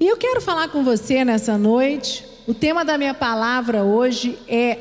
E 0.00 0.08
eu 0.08 0.16
quero 0.16 0.40
falar 0.40 0.68
com 0.68 0.82
você 0.82 1.26
nessa 1.26 1.58
noite. 1.58 2.24
O 2.46 2.54
tema 2.54 2.86
da 2.86 2.96
minha 2.96 3.12
palavra 3.12 3.84
hoje 3.84 4.38
é 4.48 4.78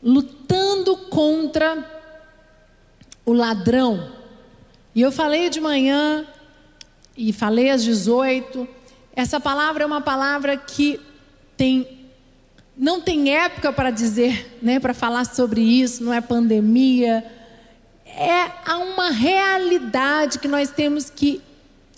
lutando 0.00 0.96
contra 0.96 1.84
o 3.26 3.32
ladrão. 3.32 4.12
E 4.94 5.02
eu 5.02 5.10
falei 5.10 5.50
de 5.50 5.60
manhã 5.60 6.24
e 7.16 7.32
falei 7.32 7.68
às 7.68 7.82
18. 7.82 8.68
Essa 9.12 9.40
palavra 9.40 9.82
é 9.82 9.86
uma 9.86 10.00
palavra 10.00 10.56
que 10.56 11.00
tem 11.56 11.98
não 12.76 13.00
tem 13.00 13.36
época 13.36 13.72
para 13.72 13.90
dizer, 13.90 14.56
né, 14.62 14.78
para 14.78 14.94
falar 14.94 15.24
sobre 15.24 15.60
isso, 15.60 16.04
não 16.04 16.14
é 16.14 16.20
pandemia. 16.20 17.24
É 18.06 18.72
uma 18.72 19.10
realidade 19.10 20.38
que 20.38 20.46
nós 20.46 20.70
temos 20.70 21.10
que 21.10 21.42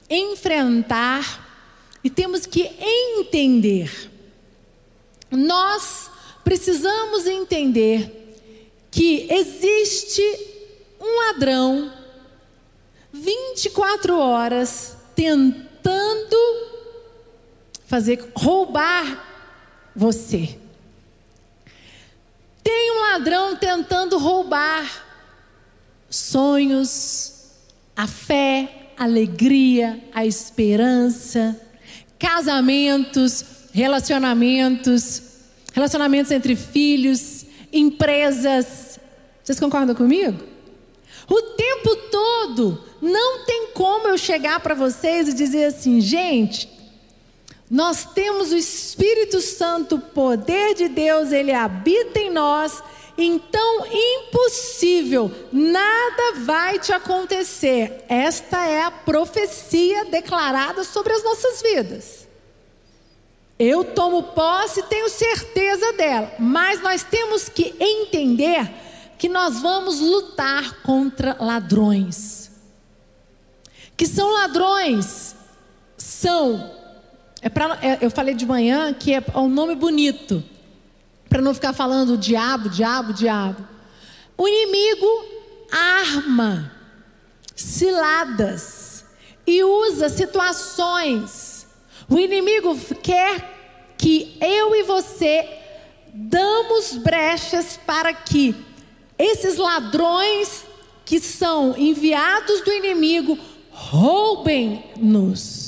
enfrentar 0.08 1.49
e 2.02 2.10
temos 2.10 2.46
que 2.46 2.70
entender. 3.18 4.10
Nós 5.30 6.10
precisamos 6.42 7.26
entender 7.26 8.36
que 8.90 9.26
existe 9.30 10.22
um 11.00 11.26
ladrão 11.26 11.92
24 13.12 14.18
horas 14.18 14.96
tentando 15.14 16.36
fazer 17.86 18.30
roubar 18.34 19.28
você. 19.94 20.58
Tem 22.62 22.92
um 22.92 23.00
ladrão 23.12 23.56
tentando 23.56 24.18
roubar 24.18 25.04
sonhos, 26.08 27.46
a 27.96 28.06
fé, 28.06 28.92
a 28.96 29.04
alegria, 29.04 30.02
a 30.12 30.26
esperança, 30.26 31.60
casamentos, 32.20 33.44
relacionamentos, 33.72 35.22
relacionamentos 35.72 36.30
entre 36.30 36.54
filhos, 36.54 37.46
empresas. 37.72 39.00
Vocês 39.42 39.58
concordam 39.58 39.94
comigo? 39.96 40.38
O 41.28 41.42
tempo 41.56 41.96
todo, 42.10 42.84
não 43.00 43.44
tem 43.46 43.68
como 43.72 44.06
eu 44.06 44.18
chegar 44.18 44.60
para 44.60 44.74
vocês 44.74 45.28
e 45.28 45.32
dizer 45.32 45.64
assim, 45.64 46.00
gente, 46.00 46.68
nós 47.70 48.04
temos 48.04 48.52
o 48.52 48.56
Espírito 48.56 49.40
Santo, 49.40 49.94
o 49.94 50.00
poder 50.00 50.74
de 50.74 50.88
Deus, 50.88 51.32
ele 51.32 51.52
habita 51.52 52.18
em 52.18 52.30
nós, 52.30 52.82
então 53.16 53.86
impossível, 53.86 55.30
nada 55.52 56.40
vai 56.44 56.78
te 56.78 56.92
acontecer. 56.92 58.04
Esta 58.08 58.66
é 58.66 58.82
a 58.82 58.90
profecia 58.90 60.06
declarada 60.06 60.84
sobre 60.84 61.12
as 61.12 61.22
nossas 61.22 61.62
vidas. 61.62 62.28
Eu 63.58 63.84
tomo 63.84 64.22
posse 64.22 64.80
e 64.80 64.84
tenho 64.84 65.08
certeza 65.08 65.92
dela, 65.92 66.32
mas 66.38 66.80
nós 66.80 67.02
temos 67.02 67.48
que 67.48 67.74
entender 67.78 68.70
que 69.18 69.28
nós 69.28 69.60
vamos 69.60 70.00
lutar 70.00 70.80
contra 70.82 71.36
ladrões. 71.38 72.50
Que 73.96 74.06
são 74.06 74.32
ladrões? 74.32 75.36
São 75.98 76.80
é 77.42 77.48
pra, 77.48 77.78
é, 77.82 77.98
eu 78.00 78.10
falei 78.10 78.34
de 78.34 78.44
manhã 78.44 78.92
que 78.92 79.14
é 79.14 79.22
um 79.34 79.48
nome 79.48 79.74
bonito, 79.74 80.42
para 81.30 81.40
não 81.40 81.54
ficar 81.54 81.72
falando 81.72 82.18
diabo, 82.18 82.68
diabo, 82.68 83.14
diabo. 83.14 83.66
O 84.36 84.46
inimigo 84.46 85.24
arma 85.70 86.72
ciladas 87.54 89.04
e 89.46 89.62
usa 89.62 90.08
situações. 90.08 91.66
O 92.08 92.18
inimigo 92.18 92.76
quer 93.02 93.94
que 93.96 94.36
eu 94.40 94.74
e 94.74 94.82
você 94.82 95.48
damos 96.12 96.94
brechas 96.94 97.78
para 97.86 98.12
que 98.12 98.54
esses 99.16 99.56
ladrões 99.56 100.64
que 101.04 101.20
são 101.20 101.76
enviados 101.76 102.62
do 102.62 102.72
inimigo 102.72 103.38
roubem-nos. 103.70 105.60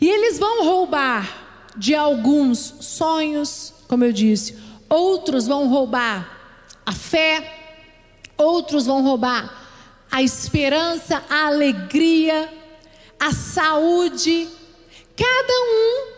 E 0.00 0.08
eles 0.08 0.38
vão 0.38 0.64
roubar 0.64 1.72
de 1.76 1.94
alguns 1.94 2.74
sonhos, 2.80 3.72
como 3.88 4.04
eu 4.04 4.12
disse, 4.12 4.56
outros 4.88 5.46
vão 5.46 5.68
roubar 5.68 6.36
a 6.84 6.92
fé, 6.92 7.52
outros 8.36 8.86
vão 8.86 9.02
roubar 9.02 9.66
a 10.10 10.22
esperança, 10.22 11.22
a 11.28 11.46
alegria, 11.46 12.48
a 13.18 13.32
saúde. 13.32 14.48
Cada 15.16 15.52
um. 15.52 16.16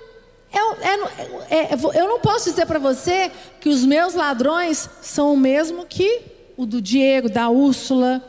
É, 0.51 1.56
é, 1.56 1.61
é, 1.61 2.01
eu 2.01 2.09
não 2.09 2.21
posso 2.21 2.51
dizer 2.51 2.67
para 2.67 2.79
você 2.79 3.31
que 3.61 3.69
os 3.69 3.85
meus 3.85 4.15
ladrões 4.15 4.89
são 5.03 5.35
o 5.35 5.37
mesmo 5.37 5.87
que 5.87 6.23
o 6.56 6.67
do 6.67 6.81
Diego, 6.81 7.29
da 7.29 7.49
Úrsula. 7.49 8.23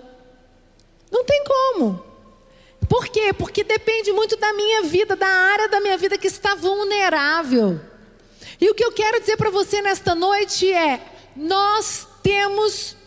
Não 1.11 1.23
tem 1.23 1.43
como. 1.43 2.03
Por 2.87 3.07
quê? 3.07 3.33
Porque 3.33 3.63
depende 3.63 4.11
muito 4.11 4.35
da 4.37 4.53
minha 4.53 4.83
vida, 4.83 5.15
da 5.15 5.27
área 5.27 5.67
da 5.69 5.79
minha 5.79 5.97
vida 5.97 6.17
que 6.17 6.27
está 6.27 6.55
vulnerável. 6.55 7.79
E 8.59 8.69
o 8.69 8.75
que 8.75 8.83
eu 8.83 8.91
quero 8.91 9.19
dizer 9.19 9.37
para 9.37 9.49
você 9.49 9.81
nesta 9.81 10.13
noite 10.13 10.71
é: 10.71 11.01
nós 11.35 12.07
temos 12.21 12.97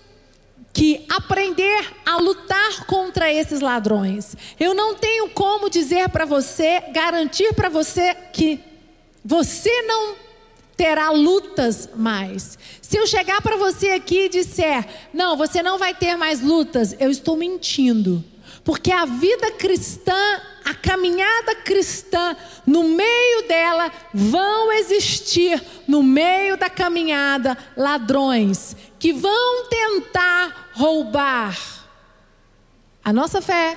que 0.73 1.05
aprender 1.11 1.93
a 2.07 2.17
lutar 2.17 2.87
contra 2.87 3.31
esses 3.33 3.61
ladrões. 3.61 4.35
Eu 4.59 4.73
não 4.73 4.95
tenho 4.95 5.29
como 5.31 5.69
dizer 5.69 6.09
para 6.09 6.25
você, 6.25 6.81
garantir 6.93 7.53
para 7.53 7.69
você 7.69 8.15
que 8.33 8.59
você 9.25 9.83
não 9.83 10.17
terá 10.77 11.11
lutas 11.11 11.91
mais. 11.95 12.59
Se 12.81 12.97
eu 12.97 13.07
chegar 13.07 13.43
para 13.43 13.57
você 13.57 13.91
aqui 13.91 14.25
e 14.25 14.29
disser, 14.31 14.87
não, 15.13 15.37
você 15.37 15.63
não 15.63 15.79
vai 15.79 15.95
ter 15.95 16.17
mais 16.17 16.41
lutas, 16.41 16.97
eu 16.99 17.11
estou 17.11 17.37
mentindo. 17.37 18.25
Porque 18.65 18.93
a 18.93 19.05
vida 19.05 19.51
cristã, 19.53 20.41
a 20.65 20.73
caminhada 20.73 21.57
cristã, 21.57 22.37
no 22.65 22.85
meio 22.85 23.49
dela 23.49 23.91
vão 24.15 24.73
existir, 24.73 25.61
no 25.89 26.03
meio 26.03 26.57
da 26.57 26.71
caminhada, 26.71 27.59
ladrões 27.77 28.77
que 28.99 29.13
vão 29.13 29.67
tentar 29.69 30.71
roubar 30.75 31.59
a 33.05 33.13
nossa 33.13 33.43
fé, 33.43 33.77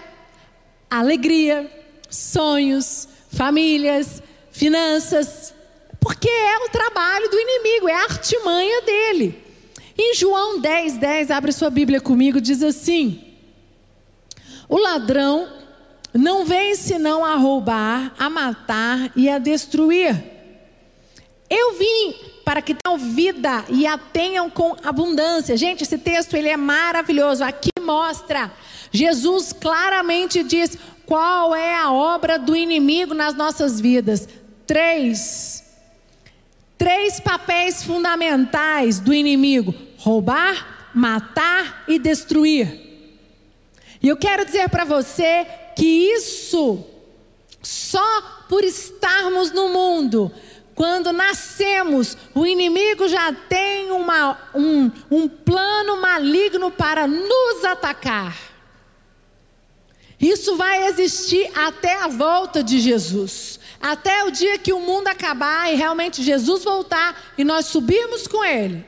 alegria, 0.87 1.69
sonhos, 2.09 3.07
famílias, 3.31 4.21
finanças, 4.51 5.53
porque 5.99 6.29
é 6.29 6.59
o 6.59 6.69
trabalho 6.69 7.27
do 7.29 7.39
inimigo, 7.39 7.89
é 7.89 7.93
a 7.93 8.03
artimanha 8.03 8.81
dele. 8.83 9.43
Em 9.97 10.13
João 10.13 10.59
10, 10.59 10.97
10, 10.97 11.31
abre 11.31 11.51
sua 11.51 11.71
Bíblia 11.71 11.99
comigo, 11.99 12.39
diz 12.39 12.61
assim: 12.61 13.24
o 14.67 14.77
ladrão 14.77 15.47
não 16.13 16.45
vem 16.45 16.75
senão 16.75 17.25
a 17.25 17.35
roubar, 17.35 18.13
a 18.17 18.29
matar 18.29 19.11
e 19.15 19.29
a 19.29 19.37
destruir. 19.37 20.15
Eu 21.49 21.73
vim 21.73 22.15
para 22.43 22.61
que 22.61 22.75
tenham 22.75 22.97
vida 22.97 23.65
e 23.69 23.85
a 23.85 23.97
tenham 23.97 24.49
com 24.49 24.75
abundância. 24.83 25.57
Gente, 25.57 25.83
esse 25.83 25.97
texto 25.97 26.35
ele 26.35 26.49
é 26.49 26.57
maravilhoso. 26.57 27.43
Aqui 27.43 27.69
mostra 27.81 28.51
Jesus 28.91 29.51
claramente 29.51 30.43
diz 30.43 30.77
qual 31.05 31.53
é 31.53 31.75
a 31.75 31.91
obra 31.91 32.39
do 32.39 32.55
inimigo 32.55 33.13
nas 33.13 33.33
nossas 33.33 33.79
vidas. 33.79 34.27
Três 34.65 35.63
três 36.77 37.19
papéis 37.19 37.83
fundamentais 37.83 38.99
do 38.99 39.13
inimigo: 39.13 39.73
roubar, 39.97 40.89
matar 40.93 41.83
e 41.87 41.99
destruir. 41.99 42.84
E 44.05 44.07
eu 44.07 44.15
quero 44.15 44.45
dizer 44.45 44.69
para 44.69 44.85
você 44.85 45.47
que 45.75 45.83
isso, 45.83 46.85
só 47.63 48.21
por 48.47 48.63
estarmos 48.63 49.51
no 49.51 49.69
mundo, 49.69 50.31
quando 50.75 51.11
nascemos, 51.11 52.15
o 52.35 52.45
inimigo 52.45 53.07
já 53.07 53.33
tem 53.33 53.89
uma, 53.89 54.37
um, 54.53 54.91
um 55.09 55.27
plano 55.27 55.99
maligno 55.99 56.69
para 56.69 57.07
nos 57.07 57.65
atacar. 57.65 58.37
Isso 60.21 60.55
vai 60.55 60.85
existir 60.85 61.49
até 61.55 61.95
a 61.95 62.07
volta 62.07 62.63
de 62.63 62.79
Jesus. 62.79 63.59
Até 63.81 64.23
o 64.23 64.29
dia 64.29 64.59
que 64.59 64.71
o 64.71 64.81
mundo 64.81 65.07
acabar 65.07 65.73
e 65.73 65.75
realmente 65.75 66.21
Jesus 66.21 66.63
voltar 66.63 67.33
e 67.39 67.43
nós 67.43 67.65
subirmos 67.65 68.27
com 68.27 68.45
Ele. 68.45 68.85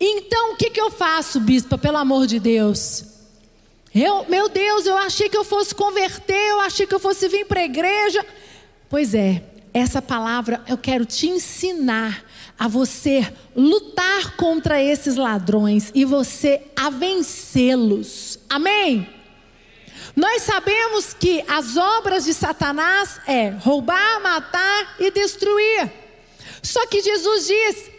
Então, 0.00 0.54
o 0.54 0.56
que, 0.56 0.70
que 0.70 0.80
eu 0.80 0.90
faço, 0.90 1.38
bispa, 1.38 1.76
pelo 1.76 1.98
amor 1.98 2.26
de 2.26 2.40
Deus? 2.40 3.12
Eu, 3.94 4.26
meu 4.28 4.48
Deus, 4.48 4.86
eu 4.86 4.98
achei 4.98 5.28
que 5.28 5.36
eu 5.36 5.44
fosse 5.44 5.72
converter, 5.72 6.50
eu 6.50 6.60
achei 6.60 6.84
que 6.84 6.94
eu 6.94 6.98
fosse 6.98 7.28
vir 7.28 7.46
para 7.46 7.60
a 7.60 7.64
igreja. 7.64 8.26
Pois 8.88 9.14
é, 9.14 9.42
essa 9.72 10.02
palavra 10.02 10.62
eu 10.68 10.76
quero 10.76 11.04
te 11.04 11.28
ensinar 11.28 12.24
a 12.58 12.66
você 12.66 13.32
lutar 13.54 14.36
contra 14.36 14.82
esses 14.82 15.16
ladrões 15.16 15.92
e 15.94 16.04
você 16.04 16.62
a 16.74 16.90
vencê-los. 16.90 18.38
Amém? 18.48 19.08
Nós 20.16 20.42
sabemos 20.42 21.14
que 21.14 21.44
as 21.46 21.76
obras 21.76 22.24
de 22.24 22.34
Satanás 22.34 23.20
é 23.26 23.50
roubar, 23.50 24.20
matar 24.20 24.96
e 24.98 25.10
destruir. 25.10 25.92
Só 26.62 26.86
que 26.86 27.00
Jesus 27.00 27.46
diz: 27.46 27.90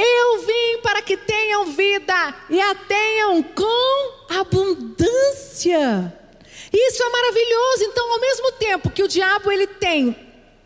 Eu 0.00 0.38
vim 0.46 0.80
para 0.82 1.02
que 1.02 1.16
tenham 1.16 1.66
vida 1.66 2.34
e 2.48 2.60
a 2.60 2.74
tenham 2.74 3.42
com 3.42 4.12
abundância. 4.30 6.14
Isso 6.72 7.02
é 7.02 7.10
maravilhoso. 7.10 7.84
Então, 7.84 8.12
ao 8.12 8.20
mesmo 8.20 8.52
tempo 8.52 8.90
que 8.90 9.02
o 9.02 9.08
diabo 9.08 9.50
ele 9.50 9.66
tem 9.66 10.16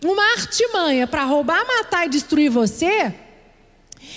uma 0.05 0.33
artimanha 0.33 1.07
para 1.07 1.25
roubar, 1.25 1.67
matar 1.67 2.07
e 2.07 2.11
destruir 2.11 2.51
você, 2.51 3.15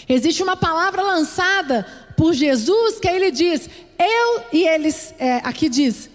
existe 0.09 0.43
uma 0.43 0.57
palavra 0.57 1.01
lançada 1.01 1.85
por 2.17 2.33
Jesus 2.33 2.99
que 2.99 3.07
ele 3.07 3.31
diz: 3.31 3.69
Eu 3.97 4.43
e 4.51 4.67
eles 4.67 5.13
é, 5.17 5.37
aqui 5.43 5.69
diz 5.69 6.09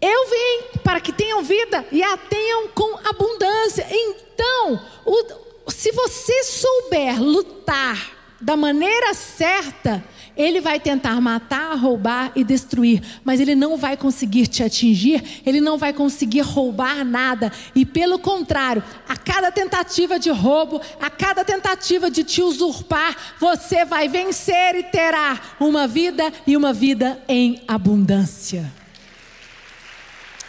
eu 0.00 0.26
vim 0.28 0.80
para 0.84 1.00
que 1.00 1.12
tenham 1.12 1.42
vida 1.42 1.84
e 1.90 2.02
a 2.02 2.16
tenham 2.16 2.68
com 2.68 2.98
abundância. 3.08 3.86
Então, 3.90 4.80
o, 5.04 5.45
se 5.70 5.92
você 5.92 6.44
souber 6.44 7.20
lutar 7.22 8.16
da 8.40 8.56
maneira 8.56 9.14
certa, 9.14 10.04
ele 10.36 10.60
vai 10.60 10.78
tentar 10.78 11.20
matar, 11.20 11.74
roubar 11.74 12.30
e 12.36 12.44
destruir, 12.44 13.02
mas 13.24 13.40
ele 13.40 13.54
não 13.54 13.76
vai 13.76 13.96
conseguir 13.96 14.46
te 14.46 14.62
atingir, 14.62 15.42
ele 15.46 15.60
não 15.60 15.78
vai 15.78 15.92
conseguir 15.92 16.42
roubar 16.42 17.04
nada, 17.04 17.50
e 17.74 17.86
pelo 17.86 18.18
contrário, 18.18 18.84
a 19.08 19.16
cada 19.16 19.50
tentativa 19.50 20.18
de 20.18 20.30
roubo, 20.30 20.80
a 21.00 21.08
cada 21.08 21.44
tentativa 21.44 22.10
de 22.10 22.22
te 22.22 22.42
usurpar, 22.42 23.16
você 23.40 23.84
vai 23.84 24.08
vencer 24.08 24.74
e 24.74 24.82
terá 24.82 25.40
uma 25.58 25.88
vida 25.88 26.32
e 26.46 26.56
uma 26.56 26.72
vida 26.72 27.22
em 27.26 27.62
abundância. 27.66 28.70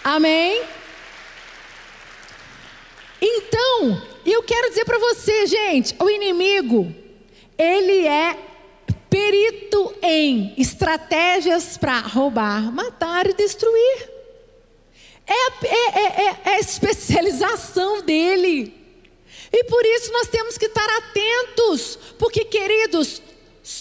Amém? 0.03 0.76
Então, 3.21 4.01
eu 4.25 4.43
quero 4.43 4.69
dizer 4.69 4.85
para 4.85 4.99
você, 4.99 5.47
gente, 5.47 5.95
o 5.99 6.09
inimigo, 6.09 6.93
ele 7.57 8.05
é 8.05 8.37
perito 9.09 9.95
em 10.01 10.53
estratégias 10.57 11.77
para 11.77 11.99
roubar, 11.99 12.71
matar 12.71 13.27
e 13.27 13.33
destruir. 13.33 14.09
É, 15.25 15.65
é, 15.65 15.99
é, 15.99 16.25
é, 16.25 16.49
a 16.51 16.59
especialização 16.59 18.01
dele. 18.01 18.73
E 19.51 19.63
por 19.65 19.85
isso 19.85 20.11
nós 20.11 20.27
temos 20.27 20.57
que 20.57 20.65
estar 20.65 20.87
atentos, 20.97 21.97
porque, 22.17 22.45
queridos, 22.45 23.21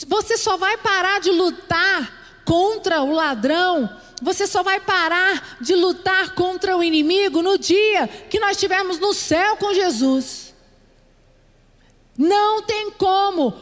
você 0.06 0.36
só 0.36 0.56
vai 0.56 0.76
parar 0.78 1.20
de 1.20 1.30
lutar 1.30 2.42
contra 2.44 3.02
o 3.02 3.12
ladrão 3.12 3.90
você 4.22 4.46
só 4.46 4.62
vai 4.62 4.80
parar 4.80 5.58
de 5.60 5.74
lutar 5.74 6.34
contra 6.34 6.76
o 6.76 6.82
inimigo 6.82 7.42
no 7.42 7.58
dia 7.58 8.08
que 8.30 8.40
nós 8.40 8.52
estivermos 8.52 8.98
no 8.98 9.12
céu 9.12 9.56
com 9.56 9.74
Jesus. 9.74 10.54
Não 12.16 12.62
tem 12.62 12.90
como. 12.92 13.54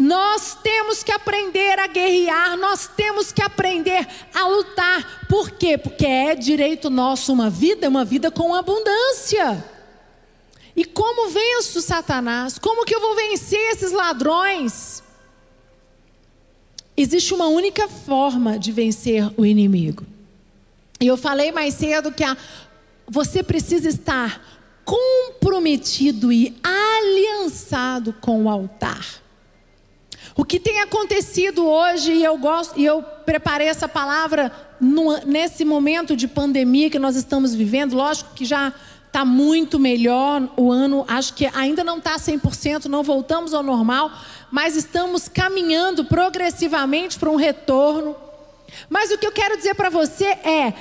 Nós 0.00 0.56
temos 0.62 1.02
que 1.02 1.10
aprender 1.10 1.78
a 1.78 1.88
guerrear, 1.88 2.56
nós 2.56 2.86
temos 2.86 3.32
que 3.32 3.42
aprender 3.42 4.06
a 4.32 4.46
lutar. 4.46 5.26
Por 5.28 5.50
quê? 5.50 5.76
Porque 5.76 6.06
é 6.06 6.34
direito 6.34 6.88
nosso 6.88 7.32
uma 7.32 7.50
vida, 7.50 7.88
uma 7.88 8.04
vida 8.04 8.30
com 8.30 8.54
abundância. 8.54 9.62
E 10.76 10.84
como 10.84 11.28
venço 11.30 11.80
Satanás? 11.80 12.58
Como 12.58 12.84
que 12.84 12.94
eu 12.94 13.00
vou 13.00 13.16
vencer 13.16 13.72
esses 13.72 13.90
ladrões? 13.90 15.02
Existe 17.00 17.32
uma 17.32 17.46
única 17.46 17.86
forma 17.86 18.58
de 18.58 18.72
vencer 18.72 19.30
o 19.36 19.46
inimigo. 19.46 20.04
E 21.00 21.06
eu 21.06 21.16
falei 21.16 21.52
mais 21.52 21.74
cedo 21.74 22.10
que 22.10 22.24
a, 22.24 22.36
você 23.06 23.40
precisa 23.40 23.88
estar 23.88 24.44
comprometido 24.84 26.32
e 26.32 26.58
aliançado 26.60 28.12
com 28.14 28.42
o 28.42 28.48
altar. 28.48 29.22
O 30.34 30.44
que 30.44 30.58
tem 30.58 30.80
acontecido 30.80 31.64
hoje, 31.64 32.14
e 32.14 32.24
eu 32.24 32.36
gosto, 32.36 32.76
e 32.76 32.84
eu 32.84 33.00
preparei 33.24 33.68
essa 33.68 33.86
palavra 33.86 34.50
no, 34.80 35.18
nesse 35.24 35.64
momento 35.64 36.16
de 36.16 36.26
pandemia 36.26 36.90
que 36.90 36.98
nós 36.98 37.14
estamos 37.14 37.54
vivendo, 37.54 37.94
lógico 37.94 38.34
que 38.34 38.44
já 38.44 38.74
está 39.08 39.24
muito 39.24 39.78
melhor 39.78 40.48
o 40.56 40.70
ano, 40.70 41.04
acho 41.08 41.34
que 41.34 41.46
ainda 41.54 41.82
não 41.82 41.98
está 41.98 42.16
100%, 42.16 42.84
não 42.84 43.02
voltamos 43.02 43.52
ao 43.52 43.62
normal, 43.62 44.12
mas 44.50 44.76
estamos 44.76 45.28
caminhando 45.28 46.04
progressivamente 46.04 47.18
para 47.18 47.30
um 47.30 47.36
retorno. 47.36 48.14
Mas 48.88 49.10
o 49.10 49.18
que 49.18 49.26
eu 49.26 49.32
quero 49.32 49.56
dizer 49.56 49.74
para 49.74 49.90
você 49.90 50.26
é: 50.26 50.74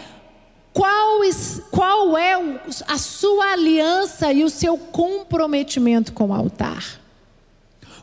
qual, 0.74 1.22
qual 1.72 2.18
é 2.18 2.34
a 2.88 2.98
sua 2.98 3.54
aliança 3.54 4.32
e 4.32 4.44
o 4.44 4.50
seu 4.50 4.78
comprometimento 4.78 6.14
com 6.14 6.28
o 6.28 6.34
altar? 6.34 7.00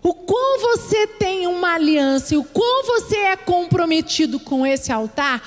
O 0.03 0.13
quão 0.13 0.61
você 0.61 1.07
tem 1.07 1.47
uma 1.47 1.75
aliança 1.75 2.35
e 2.35 2.37
o 2.37 2.45
quão 2.45 2.85
você 2.85 3.17
é 3.17 3.37
comprometido 3.37 4.39
com 4.39 4.67
esse 4.67 4.93
altar, 4.93 5.43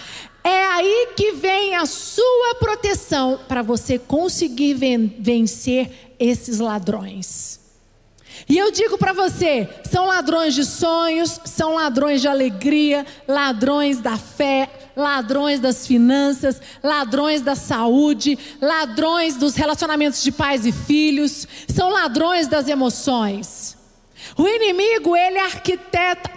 é 0.48 0.66
aí 0.66 1.10
que 1.14 1.34
vem 1.34 1.76
a 1.76 1.86
sua 1.86 2.56
proteção 2.58 3.42
para 3.50 3.62
você 3.62 4.00
conseguir 4.00 4.74
vencer 5.20 6.16
esses 6.18 6.60
ladrões. 6.60 7.60
E 8.48 8.58
eu 8.58 8.72
digo 8.72 8.98
para 8.98 9.12
você: 9.12 9.68
são 9.92 10.06
ladrões 10.06 10.54
de 10.56 10.64
sonhos, 10.64 11.42
são 11.44 11.76
ladrões 11.76 12.22
de 12.22 12.30
alegria, 12.30 13.06
ladrões 13.28 14.00
da 14.00 14.16
fé, 14.16 14.70
ladrões 14.96 15.60
das 15.60 15.86
finanças, 15.86 16.62
ladrões 16.82 17.42
da 17.42 17.56
saúde, 17.56 18.40
ladrões 18.62 19.36
dos 19.36 19.54
relacionamentos 19.56 20.24
de 20.24 20.32
pais 20.32 20.66
e 20.66 20.72
filhos, 20.72 21.46
são 21.68 21.90
ladrões 21.90 22.48
das 22.48 22.70
emoções. 22.70 23.76
O 24.38 24.48
inimigo, 24.48 25.16
ele 25.16 25.40
arquiteta 25.40 26.37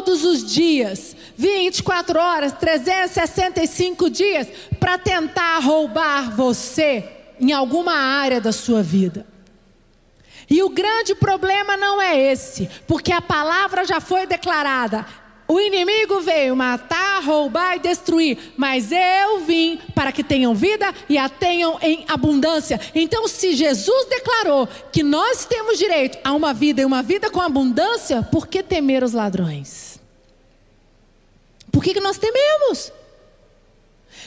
todos 0.00 0.24
os 0.24 0.42
dias, 0.50 1.14
24 1.36 2.18
horas, 2.18 2.52
365 2.52 4.08
dias, 4.08 4.48
para 4.78 4.96
tentar 4.96 5.58
roubar 5.58 6.34
você 6.34 7.04
em 7.38 7.52
alguma 7.52 7.92
área 7.92 8.40
da 8.40 8.50
sua 8.50 8.82
vida. 8.82 9.26
E 10.48 10.62
o 10.62 10.70
grande 10.70 11.14
problema 11.14 11.76
não 11.76 12.00
é 12.00 12.18
esse, 12.18 12.68
porque 12.86 13.12
a 13.12 13.20
palavra 13.20 13.84
já 13.84 14.00
foi 14.00 14.26
declarada. 14.26 15.04
O 15.46 15.60
inimigo 15.60 16.20
veio 16.20 16.56
matar, 16.56 17.22
roubar 17.22 17.76
e 17.76 17.80
destruir, 17.80 18.38
mas 18.56 18.90
eu 18.90 19.40
vim 19.40 19.78
para 19.94 20.12
que 20.12 20.24
tenham 20.24 20.54
vida 20.54 20.94
e 21.10 21.18
a 21.18 21.28
tenham 21.28 21.78
em 21.82 22.04
abundância. 22.08 22.80
Então, 22.94 23.28
se 23.28 23.52
Jesus 23.54 24.06
declarou 24.08 24.66
que 24.90 25.02
nós 25.02 25.44
temos 25.44 25.78
direito 25.78 26.18
a 26.24 26.32
uma 26.32 26.54
vida 26.54 26.80
e 26.80 26.84
uma 26.86 27.02
vida 27.02 27.28
com 27.28 27.40
abundância, 27.40 28.22
por 28.22 28.46
que 28.46 28.62
temer 28.62 29.04
os 29.04 29.12
ladrões? 29.12 29.89
Por 31.70 31.82
que, 31.82 31.94
que 31.94 32.00
nós 32.00 32.18
tememos? 32.18 32.92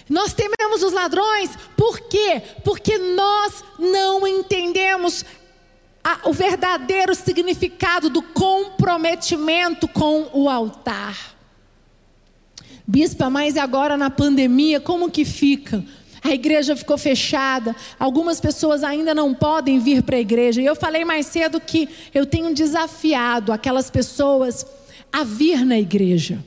Nós 0.10 0.34
tememos 0.34 0.84
os 0.84 0.94
ladrões, 0.94 1.52
por 1.78 2.00
quê? 2.02 2.42
Porque 2.64 2.98
nós 2.98 3.64
não 3.80 4.28
entendemos 4.28 5.26
a, 6.04 6.28
o 6.30 6.34
verdadeiro 6.34 7.16
significado 7.16 8.10
do 8.10 8.22
comprometimento 8.22 9.88
com 9.88 10.30
o 10.34 10.50
altar. 10.50 11.34
Bispa, 12.86 13.30
mas 13.30 13.56
agora 13.56 13.96
na 13.96 14.10
pandemia, 14.10 14.82
como 14.82 15.10
que 15.10 15.24
fica? 15.24 15.84
A 16.22 16.32
igreja 16.32 16.76
ficou 16.76 16.98
fechada, 16.98 17.76
algumas 18.00 18.40
pessoas 18.40 18.84
ainda 18.84 19.14
não 19.14 19.34
podem 19.34 19.80
vir 19.80 20.04
para 20.04 20.16
a 20.16 20.20
igreja. 20.20 20.62
E 20.62 20.66
eu 20.66 20.76
falei 20.76 21.04
mais 21.04 21.28
cedo 21.28 21.60
que 21.60 21.90
eu 22.14 22.26
tenho 22.26 22.54
desafiado 22.54 23.52
aquelas 23.52 23.90
pessoas 23.90 24.66
a 25.12 25.24
vir 25.24 25.66
na 25.66 25.78
igreja. 25.78 26.44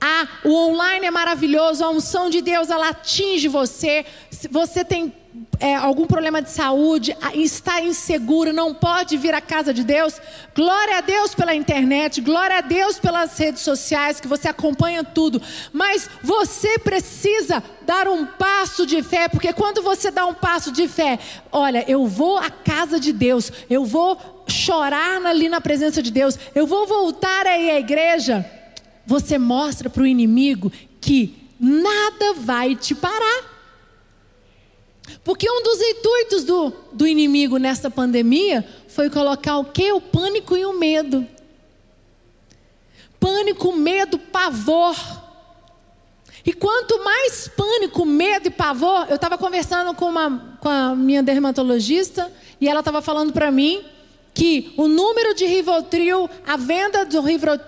Ah, 0.00 0.28
o 0.44 0.54
online 0.54 1.06
é 1.06 1.10
maravilhoso, 1.10 1.84
a 1.84 1.90
unção 1.90 2.30
de 2.30 2.40
Deus 2.40 2.70
ela 2.70 2.90
atinge 2.90 3.48
você. 3.48 4.06
Você 4.50 4.84
tem 4.84 5.12
é, 5.58 5.74
algum 5.74 6.06
problema 6.06 6.40
de 6.40 6.50
saúde, 6.50 7.16
está 7.34 7.80
inseguro, 7.80 8.52
não 8.52 8.72
pode 8.72 9.16
vir 9.16 9.34
à 9.34 9.40
casa 9.40 9.74
de 9.74 9.82
Deus. 9.82 10.20
Glória 10.54 10.98
a 10.98 11.00
Deus 11.00 11.34
pela 11.34 11.52
internet, 11.52 12.20
glória 12.20 12.58
a 12.58 12.60
Deus 12.60 12.98
pelas 12.98 13.36
redes 13.36 13.62
sociais 13.62 14.20
que 14.20 14.28
você 14.28 14.48
acompanha 14.48 15.02
tudo. 15.02 15.42
Mas 15.72 16.08
você 16.22 16.78
precisa 16.78 17.62
dar 17.82 18.06
um 18.06 18.24
passo 18.24 18.86
de 18.86 19.02
fé, 19.02 19.28
porque 19.28 19.52
quando 19.52 19.82
você 19.82 20.12
dá 20.12 20.26
um 20.26 20.34
passo 20.34 20.70
de 20.70 20.86
fé, 20.86 21.18
olha, 21.50 21.84
eu 21.88 22.06
vou 22.06 22.38
à 22.38 22.50
casa 22.50 23.00
de 23.00 23.12
Deus, 23.12 23.50
eu 23.68 23.84
vou 23.84 24.44
chorar 24.46 25.24
ali 25.26 25.48
na 25.48 25.60
presença 25.60 26.00
de 26.00 26.12
Deus, 26.12 26.38
eu 26.54 26.68
vou 26.68 26.86
voltar 26.86 27.46
aí 27.46 27.68
à 27.68 27.80
igreja 27.80 28.57
você 29.08 29.38
mostra 29.38 29.88
para 29.88 30.02
o 30.02 30.06
inimigo 30.06 30.70
que 31.00 31.34
nada 31.58 32.34
vai 32.34 32.76
te 32.76 32.94
parar. 32.94 33.56
Porque 35.24 35.50
um 35.50 35.62
dos 35.62 35.80
intuitos 35.80 36.44
do, 36.44 36.74
do 36.92 37.06
inimigo 37.06 37.56
nessa 37.56 37.90
pandemia 37.90 38.62
foi 38.86 39.08
colocar 39.08 39.56
o 39.56 39.64
que? 39.64 39.90
O 39.92 40.00
pânico 40.00 40.54
e 40.54 40.66
o 40.66 40.78
medo. 40.78 41.26
Pânico, 43.18 43.72
medo, 43.72 44.18
pavor. 44.18 44.94
E 46.44 46.52
quanto 46.52 47.02
mais 47.02 47.48
pânico, 47.48 48.04
medo 48.04 48.48
e 48.48 48.50
pavor, 48.50 49.06
eu 49.08 49.16
estava 49.16 49.38
conversando 49.38 49.94
com, 49.94 50.04
uma, 50.04 50.58
com 50.60 50.68
a 50.68 50.94
minha 50.94 51.22
dermatologista 51.22 52.30
e 52.60 52.68
ela 52.68 52.80
estava 52.80 53.00
falando 53.00 53.32
para 53.32 53.50
mim 53.50 53.82
que 54.38 54.72
o 54.76 54.86
número 54.86 55.34
de 55.34 55.44
Rivotril, 55.44 56.30
a 56.46 56.56
venda 56.56 57.04
do, 57.04 57.20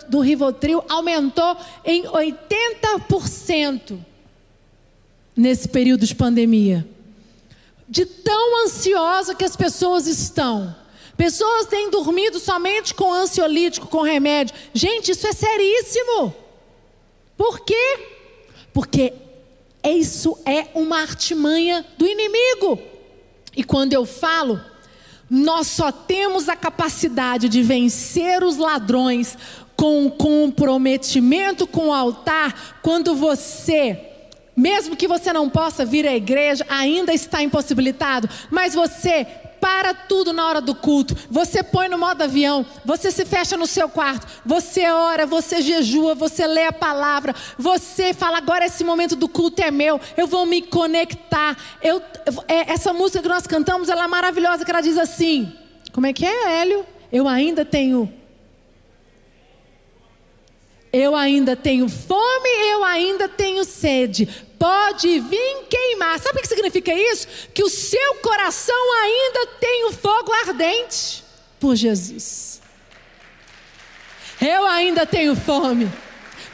do 0.09 0.21
Rivotril 0.21 0.85
aumentou 0.89 1.57
em 1.85 2.05
80% 2.05 3.99
nesse 5.37 5.69
período 5.69 6.07
de 6.07 6.15
pandemia. 6.15 6.87
De 7.89 8.07
tão 8.07 8.65
ansiosa 8.65 9.35
que 9.35 9.45
as 9.45 9.57
pessoas 9.57 10.07
estão. 10.07 10.73
Pessoas 11.17 11.67
têm 11.67 11.91
dormido 11.91 12.39
somente 12.39 12.95
com 12.95 13.13
ansiolítico, 13.13 13.89
com 13.89 14.03
remédio. 14.03 14.55
Gente, 14.73 15.11
isso 15.11 15.27
é 15.27 15.33
seríssimo. 15.33 16.33
Por 17.37 17.65
quê? 17.65 17.99
Porque 18.73 19.13
isso 19.83 20.39
é 20.47 20.69
uma 20.77 21.01
artimanha 21.01 21.85
do 21.99 22.07
inimigo. 22.07 22.79
E 23.57 23.65
quando 23.65 23.93
eu 23.93 24.07
falo, 24.07 24.70
nós 25.31 25.69
só 25.69 25.93
temos 25.93 26.49
a 26.49 26.57
capacidade 26.57 27.49
de 27.49 27.63
vencer 27.63 28.43
os 28.43 28.57
ladrões 28.57 29.39
com 29.77 30.11
comprometimento 30.11 31.67
com 31.67 31.89
o 31.89 31.93
altar 31.93 32.81
quando 32.83 33.15
você 33.15 34.09
mesmo 34.57 34.95
que 34.95 35.09
você 35.09 35.33
não 35.33 35.49
possa 35.49 35.87
vir 35.87 36.07
à 36.07 36.15
igreja, 36.15 36.67
ainda 36.69 37.15
está 37.15 37.43
impossibilitado, 37.43 38.29
mas 38.51 38.75
você 38.75 39.27
para 39.61 39.93
tudo 39.93 40.33
na 40.33 40.47
hora 40.47 40.61
do 40.61 40.75
culto. 40.75 41.17
Você 41.31 41.63
põe 41.63 41.89
no 41.89 41.99
modo 41.99 42.23
avião, 42.23 42.65
você 42.85 43.11
se 43.11 43.25
fecha 43.25 43.57
no 43.57 43.67
seu 43.67 43.89
quarto, 43.89 44.27
você 44.45 44.89
ora, 44.89 45.27
você 45.27 45.61
jejua, 45.61 46.15
você 46.15 46.47
lê 46.47 46.65
a 46.65 46.73
palavra, 46.73 47.35
você 47.59 48.15
fala 48.15 48.39
agora 48.39 48.65
esse 48.65 48.83
momento 48.83 49.15
do 49.15 49.29
culto 49.29 49.63
é 49.63 49.71
meu, 49.71 50.01
eu 50.17 50.27
vou 50.27 50.47
me 50.47 50.63
conectar. 50.63 51.57
Eu, 51.83 52.03
é, 52.49 52.73
essa 52.73 52.93
música 52.93 53.23
que 53.23 53.29
nós 53.29 53.47
cantamos, 53.47 53.89
ela 53.89 54.05
é 54.05 54.09
maravilhosa, 54.09 54.65
que 54.65 54.71
ela 54.71 54.81
diz 54.81 54.97
assim: 54.97 55.53
Como 55.93 56.07
é 56.07 56.13
que 56.13 56.25
é, 56.25 56.61
Hélio? 56.61 56.87
Eu 57.13 57.29
ainda 57.29 57.65
tenho 57.65 58.13
eu 60.93 61.15
ainda 61.15 61.55
tenho 61.55 61.89
fome, 61.89 62.49
eu 62.73 62.85
ainda 62.85 63.29
tenho 63.29 63.65
sede. 63.65 64.29
Pode 64.61 65.21
vir 65.21 65.65
queimar. 65.71 66.19
Sabe 66.19 66.39
o 66.39 66.43
que 66.43 66.49
significa 66.49 66.93
isso? 66.93 67.27
Que 67.55 67.63
o 67.65 67.71
seu 67.71 68.17
coração 68.17 68.93
ainda 69.03 69.47
tem 69.59 69.87
o 69.87 69.93
fogo 69.95 70.31
ardente 70.47 71.25
por 71.59 71.75
Jesus. 71.75 72.61
Eu 74.39 74.67
ainda 74.67 75.07
tenho 75.07 75.35
fome. 75.35 75.91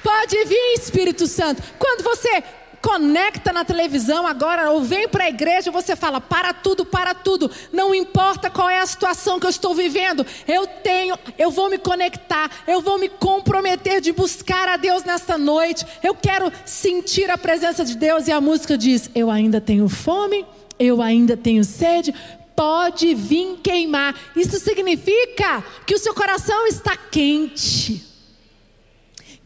Pode 0.04 0.44
vir, 0.44 0.74
Espírito 0.74 1.26
Santo. 1.26 1.60
Quando 1.80 2.04
você 2.04 2.44
conecta 2.86 3.52
na 3.52 3.64
televisão 3.64 4.24
agora 4.24 4.70
ou 4.70 4.80
vem 4.80 5.08
para 5.08 5.24
a 5.24 5.28
igreja, 5.28 5.72
você 5.72 5.96
fala: 5.96 6.20
para 6.20 6.54
tudo, 6.54 6.84
para 6.84 7.14
tudo. 7.14 7.50
Não 7.72 7.92
importa 7.92 8.48
qual 8.48 8.70
é 8.70 8.78
a 8.78 8.86
situação 8.86 9.40
que 9.40 9.46
eu 9.46 9.50
estou 9.50 9.74
vivendo, 9.74 10.24
eu 10.46 10.68
tenho, 10.68 11.18
eu 11.36 11.50
vou 11.50 11.68
me 11.68 11.78
conectar, 11.78 12.48
eu 12.64 12.80
vou 12.80 12.96
me 12.96 13.08
comprometer 13.08 14.00
de 14.00 14.12
buscar 14.12 14.68
a 14.68 14.76
Deus 14.76 15.02
nesta 15.02 15.36
noite. 15.36 15.84
Eu 16.00 16.14
quero 16.14 16.52
sentir 16.64 17.28
a 17.28 17.36
presença 17.36 17.84
de 17.84 17.96
Deus 17.96 18.28
e 18.28 18.32
a 18.32 18.40
música 18.40 18.78
diz: 18.78 19.10
eu 19.16 19.32
ainda 19.32 19.60
tenho 19.60 19.88
fome, 19.88 20.46
eu 20.78 21.02
ainda 21.02 21.36
tenho 21.36 21.64
sede. 21.64 22.14
Pode 22.54 23.14
vir 23.14 23.58
queimar. 23.64 24.14
Isso 24.36 24.60
significa 24.60 25.62
que 25.84 25.94
o 25.94 25.98
seu 25.98 26.14
coração 26.14 26.68
está 26.68 26.96
quente, 26.96 28.02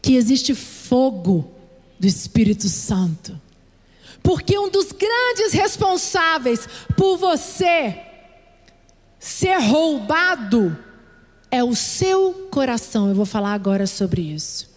que 0.02 0.14
existe 0.14 0.54
fogo 0.54 1.59
do 2.00 2.06
Espírito 2.06 2.66
Santo. 2.66 3.38
Porque 4.22 4.58
um 4.58 4.70
dos 4.70 4.90
grandes 4.90 5.52
responsáveis 5.52 6.66
por 6.96 7.18
você 7.18 8.00
ser 9.18 9.58
roubado 9.58 10.76
é 11.50 11.62
o 11.62 11.74
seu 11.74 12.48
coração. 12.50 13.08
Eu 13.08 13.14
vou 13.14 13.26
falar 13.26 13.52
agora 13.52 13.86
sobre 13.86 14.22
isso. 14.22 14.70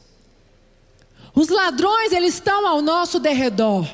Os 1.33 1.47
ladrões, 1.47 2.11
eles 2.11 2.35
estão 2.35 2.67
ao 2.67 2.81
nosso 2.81 3.19
derredor. 3.19 3.87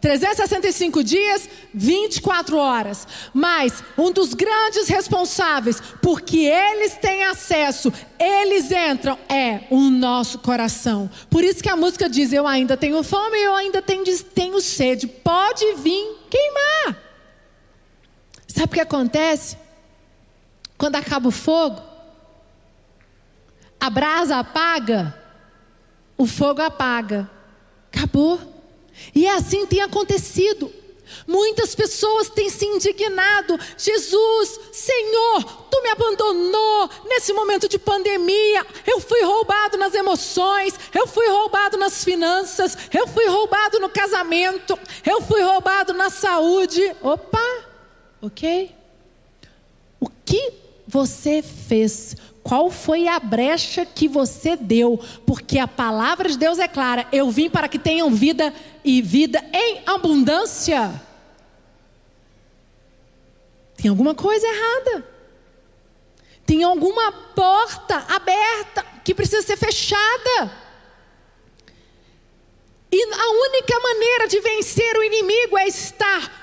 365 0.00 1.04
dias, 1.04 1.48
24 1.74 2.56
horas. 2.56 3.06
Mas 3.34 3.84
um 3.98 4.10
dos 4.10 4.32
grandes 4.32 4.88
responsáveis, 4.88 5.80
porque 6.00 6.38
eles 6.38 6.96
têm 6.96 7.24
acesso, 7.24 7.92
eles 8.18 8.70
entram, 8.72 9.18
é 9.28 9.64
o 9.70 9.90
nosso 9.90 10.38
coração. 10.38 11.10
Por 11.28 11.44
isso 11.44 11.62
que 11.62 11.68
a 11.68 11.76
música 11.76 12.08
diz: 12.08 12.32
Eu 12.32 12.46
ainda 12.46 12.76
tenho 12.76 13.02
fome, 13.02 13.38
eu 13.38 13.54
ainda 13.54 13.82
tenho, 13.82 14.04
tenho 14.24 14.60
sede. 14.60 15.06
Pode 15.06 15.74
vir 15.74 16.18
queimar. 16.30 16.96
Sabe 18.48 18.66
o 18.66 18.74
que 18.74 18.80
acontece? 18.80 19.56
Quando 20.78 20.96
acaba 20.96 21.28
o 21.28 21.32
fogo, 21.32 21.80
a 23.78 23.90
brasa 23.90 24.38
apaga, 24.38 25.14
o 26.16 26.26
fogo 26.26 26.62
apaga. 26.62 27.30
Acabou. 27.92 28.59
E 29.14 29.26
é 29.26 29.34
assim 29.34 29.66
tem 29.66 29.80
acontecido. 29.80 30.72
Muitas 31.26 31.74
pessoas 31.74 32.28
têm 32.28 32.48
se 32.48 32.64
indignado. 32.66 33.58
Jesus, 33.76 34.60
Senhor, 34.72 35.44
tu 35.70 35.82
me 35.82 35.88
abandonou 35.90 36.90
nesse 37.06 37.32
momento 37.32 37.68
de 37.68 37.78
pandemia. 37.78 38.66
Eu 38.86 39.00
fui 39.00 39.22
roubado 39.22 39.76
nas 39.76 39.94
emoções, 39.94 40.74
eu 40.94 41.06
fui 41.06 41.28
roubado 41.28 41.76
nas 41.76 42.04
finanças, 42.04 42.76
eu 42.92 43.06
fui 43.06 43.26
roubado 43.26 43.78
no 43.78 43.88
casamento, 43.88 44.78
eu 45.04 45.20
fui 45.22 45.42
roubado 45.42 45.92
na 45.92 46.10
saúde. 46.10 46.94
Opa, 47.02 47.64
ok? 48.22 48.74
O 49.98 50.08
que 50.24 50.52
você 50.86 51.42
fez 51.42 52.16
qual 52.42 52.70
foi 52.70 53.06
a 53.06 53.20
brecha 53.20 53.84
que 53.84 54.08
você 54.08 54.56
deu? 54.56 54.98
Porque 55.26 55.58
a 55.58 55.68
palavra 55.68 56.28
de 56.28 56.38
Deus 56.38 56.58
é 56.58 56.66
clara: 56.66 57.06
eu 57.12 57.30
vim 57.30 57.50
para 57.50 57.68
que 57.68 57.78
tenham 57.78 58.10
vida 58.10 58.52
e 58.84 59.02
vida 59.02 59.44
em 59.52 59.82
abundância. 59.86 61.00
Tem 63.76 63.90
alguma 63.90 64.14
coisa 64.14 64.46
errada. 64.46 65.06
Tem 66.46 66.62
alguma 66.64 67.12
porta 67.12 68.04
aberta 68.08 68.84
que 69.04 69.14
precisa 69.14 69.42
ser 69.42 69.56
fechada. 69.56 70.52
E 72.92 73.14
a 73.14 73.30
única 73.30 73.78
maneira 73.80 74.26
de 74.26 74.40
vencer 74.40 74.96
o 74.96 75.04
inimigo 75.04 75.56
é 75.56 75.68
estar 75.68 76.40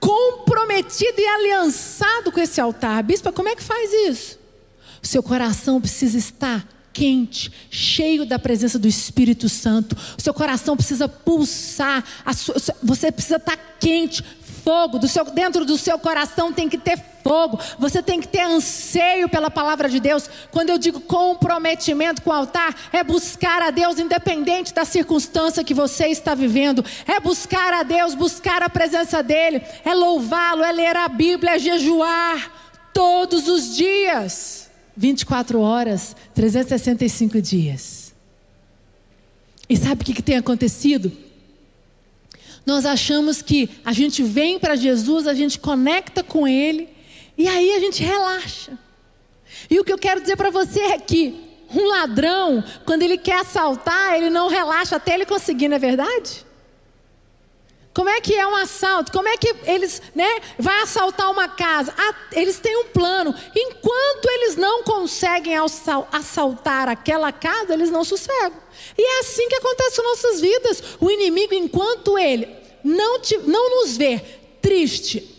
comprometido 0.00 1.20
e 1.20 1.26
aliançado 1.26 2.32
com 2.32 2.40
esse 2.40 2.60
altar. 2.60 3.02
Bispa, 3.04 3.30
como 3.30 3.48
é 3.48 3.54
que 3.54 3.62
faz 3.62 3.92
isso? 3.92 4.43
Seu 5.04 5.22
coração 5.22 5.80
precisa 5.80 6.18
estar 6.18 6.66
quente, 6.92 7.52
cheio 7.70 8.24
da 8.24 8.38
presença 8.38 8.78
do 8.78 8.88
Espírito 8.88 9.48
Santo. 9.48 9.96
Seu 10.16 10.32
coração 10.32 10.76
precisa 10.76 11.08
pulsar, 11.08 12.04
sua, 12.34 12.54
você 12.82 13.12
precisa 13.12 13.36
estar 13.36 13.58
quente, 13.78 14.24
fogo, 14.64 14.98
do 14.98 15.06
seu, 15.06 15.24
dentro 15.26 15.64
do 15.66 15.76
seu 15.76 15.98
coração 15.98 16.50
tem 16.50 16.70
que 16.70 16.78
ter 16.78 16.98
fogo, 17.22 17.58
você 17.78 18.02
tem 18.02 18.18
que 18.18 18.28
ter 18.28 18.42
anseio 18.42 19.28
pela 19.28 19.50
palavra 19.50 19.90
de 19.90 20.00
Deus. 20.00 20.28
Quando 20.50 20.70
eu 20.70 20.78
digo 20.78 21.00
comprometimento 21.00 22.22
com 22.22 22.30
o 22.30 22.32
altar, 22.32 22.74
é 22.90 23.04
buscar 23.04 23.60
a 23.60 23.70
Deus 23.70 23.98
independente 23.98 24.72
da 24.72 24.86
circunstância 24.86 25.64
que 25.64 25.74
você 25.74 26.06
está 26.06 26.34
vivendo, 26.34 26.82
é 27.06 27.20
buscar 27.20 27.74
a 27.74 27.82
Deus, 27.82 28.14
buscar 28.14 28.62
a 28.62 28.70
presença 28.70 29.22
dEle, 29.22 29.60
é 29.84 29.92
louvá-lo, 29.92 30.64
é 30.64 30.72
ler 30.72 30.96
a 30.96 31.08
Bíblia, 31.08 31.56
é 31.56 31.58
jejuar 31.58 32.50
todos 32.94 33.48
os 33.48 33.76
dias. 33.76 34.63
24 34.96 35.60
horas, 35.60 36.16
365 36.34 37.40
dias. 37.40 38.14
E 39.68 39.76
sabe 39.76 40.02
o 40.02 40.04
que, 40.04 40.14
que 40.14 40.22
tem 40.22 40.36
acontecido? 40.36 41.10
Nós 42.66 42.86
achamos 42.86 43.42
que 43.42 43.68
a 43.84 43.92
gente 43.92 44.22
vem 44.22 44.58
para 44.58 44.76
Jesus, 44.76 45.26
a 45.26 45.34
gente 45.34 45.58
conecta 45.58 46.22
com 46.22 46.46
Ele, 46.46 46.88
e 47.36 47.48
aí 47.48 47.72
a 47.72 47.80
gente 47.80 48.02
relaxa. 48.02 48.78
E 49.68 49.78
o 49.78 49.84
que 49.84 49.92
eu 49.92 49.98
quero 49.98 50.20
dizer 50.20 50.36
para 50.36 50.50
você 50.50 50.80
é 50.80 50.98
que 50.98 51.42
um 51.74 51.88
ladrão, 51.88 52.62
quando 52.84 53.02
ele 53.02 53.18
quer 53.18 53.40
assaltar, 53.40 54.14
ele 54.14 54.30
não 54.30 54.48
relaxa 54.48 54.96
até 54.96 55.14
ele 55.14 55.26
conseguir, 55.26 55.68
não 55.68 55.76
é 55.76 55.78
verdade? 55.80 56.44
Como 57.94 58.08
é 58.08 58.20
que 58.20 58.34
é 58.34 58.44
um 58.44 58.56
assalto? 58.56 59.12
Como 59.12 59.28
é 59.28 59.36
que 59.36 59.54
eles, 59.66 60.02
né, 60.16 60.28
vai 60.58 60.82
assaltar 60.82 61.30
uma 61.30 61.48
casa? 61.48 61.94
Eles 62.32 62.58
têm 62.58 62.76
um 62.76 62.88
plano. 62.88 63.32
Enquanto 63.54 64.28
eles 64.28 64.56
não 64.56 64.82
conseguem 64.82 65.54
assaltar 66.10 66.88
aquela 66.88 67.30
casa, 67.30 67.72
eles 67.72 67.92
não 67.92 68.02
sossegam. 68.02 68.58
E 68.98 69.02
é 69.02 69.20
assim 69.20 69.48
que 69.48 69.54
acontece 69.54 70.02
nas 70.02 70.06
nossas 70.06 70.40
vidas. 70.40 70.82
O 71.00 71.08
inimigo, 71.08 71.54
enquanto 71.54 72.18
ele 72.18 72.48
não, 72.82 73.20
te, 73.20 73.38
não 73.38 73.82
nos 73.82 73.96
vê 73.96 74.18
triste, 74.60 75.30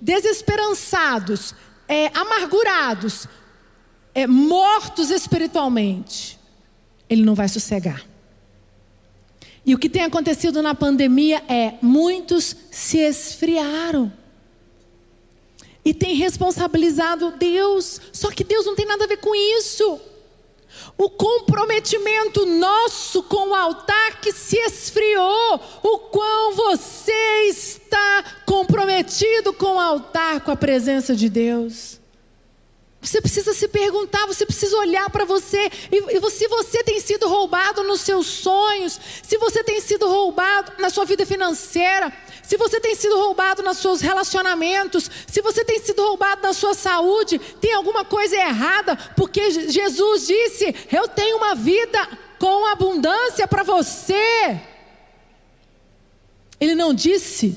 desesperançados, 0.00 1.52
é, 1.88 2.12
amargurados, 2.14 3.26
é, 4.14 4.24
mortos 4.28 5.10
espiritualmente, 5.10 6.38
ele 7.10 7.24
não 7.24 7.34
vai 7.34 7.48
sossegar. 7.48 8.13
E 9.66 9.74
o 9.74 9.78
que 9.78 9.88
tem 9.88 10.02
acontecido 10.02 10.60
na 10.62 10.74
pandemia 10.74 11.42
é 11.48 11.74
muitos 11.80 12.54
se 12.70 12.98
esfriaram. 12.98 14.12
E 15.84 15.94
tem 15.94 16.14
responsabilizado 16.14 17.32
Deus. 17.38 18.00
Só 18.12 18.30
que 18.30 18.44
Deus 18.44 18.66
não 18.66 18.74
tem 18.74 18.86
nada 18.86 19.04
a 19.04 19.08
ver 19.08 19.18
com 19.18 19.34
isso. 19.34 20.00
O 20.98 21.08
comprometimento 21.10 22.44
nosso 22.46 23.22
com 23.22 23.50
o 23.50 23.54
altar 23.54 24.20
que 24.20 24.32
se 24.32 24.56
esfriou. 24.56 25.60
O 25.82 25.98
quão 25.98 26.54
você 26.54 27.48
está 27.48 28.24
comprometido 28.44 29.52
com 29.52 29.76
o 29.76 29.80
altar, 29.80 30.40
com 30.40 30.50
a 30.50 30.56
presença 30.56 31.14
de 31.14 31.28
Deus. 31.28 32.00
Você 33.04 33.20
precisa 33.20 33.52
se 33.52 33.68
perguntar, 33.68 34.26
você 34.26 34.46
precisa 34.46 34.74
olhar 34.78 35.10
para 35.10 35.26
você. 35.26 35.70
E, 35.92 36.16
e 36.16 36.30
se 36.30 36.48
você 36.48 36.82
tem 36.82 36.98
sido 36.98 37.28
roubado 37.28 37.84
nos 37.84 38.00
seus 38.00 38.26
sonhos, 38.26 38.98
se 39.22 39.36
você 39.36 39.62
tem 39.62 39.78
sido 39.78 40.08
roubado 40.08 40.72
na 40.78 40.88
sua 40.88 41.04
vida 41.04 41.26
financeira, 41.26 42.10
se 42.42 42.56
você 42.56 42.80
tem 42.80 42.94
sido 42.94 43.14
roubado 43.16 43.62
nos 43.62 43.76
seus 43.76 44.00
relacionamentos, 44.00 45.10
se 45.26 45.42
você 45.42 45.62
tem 45.62 45.80
sido 45.80 46.02
roubado 46.02 46.42
na 46.42 46.54
sua 46.54 46.72
saúde, 46.72 47.38
tem 47.60 47.74
alguma 47.74 48.06
coisa 48.06 48.36
errada, 48.36 48.96
porque 49.14 49.50
Jesus 49.50 50.26
disse: 50.26 50.74
Eu 50.90 51.06
tenho 51.06 51.36
uma 51.36 51.54
vida 51.54 52.08
com 52.38 52.66
abundância 52.66 53.46
para 53.46 53.62
você. 53.62 54.58
Ele 56.58 56.74
não 56.74 56.94
disse 56.94 57.54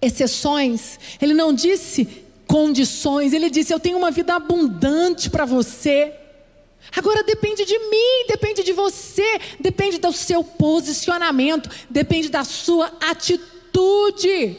exceções, 0.00 0.98
ele 1.20 1.34
não 1.34 1.52
disse 1.52 2.24
condições. 2.48 3.32
Ele 3.32 3.48
disse: 3.50 3.72
Eu 3.72 3.78
tenho 3.78 3.98
uma 3.98 4.10
vida 4.10 4.34
abundante 4.34 5.30
para 5.30 5.44
você. 5.44 6.12
Agora 6.96 7.22
depende 7.22 7.64
de 7.64 7.78
mim, 7.78 8.26
depende 8.26 8.64
de 8.64 8.72
você, 8.72 9.40
depende 9.60 9.98
do 9.98 10.12
seu 10.12 10.42
posicionamento, 10.42 11.68
depende 11.90 12.30
da 12.30 12.42
sua 12.44 12.90
atitude. 13.00 14.56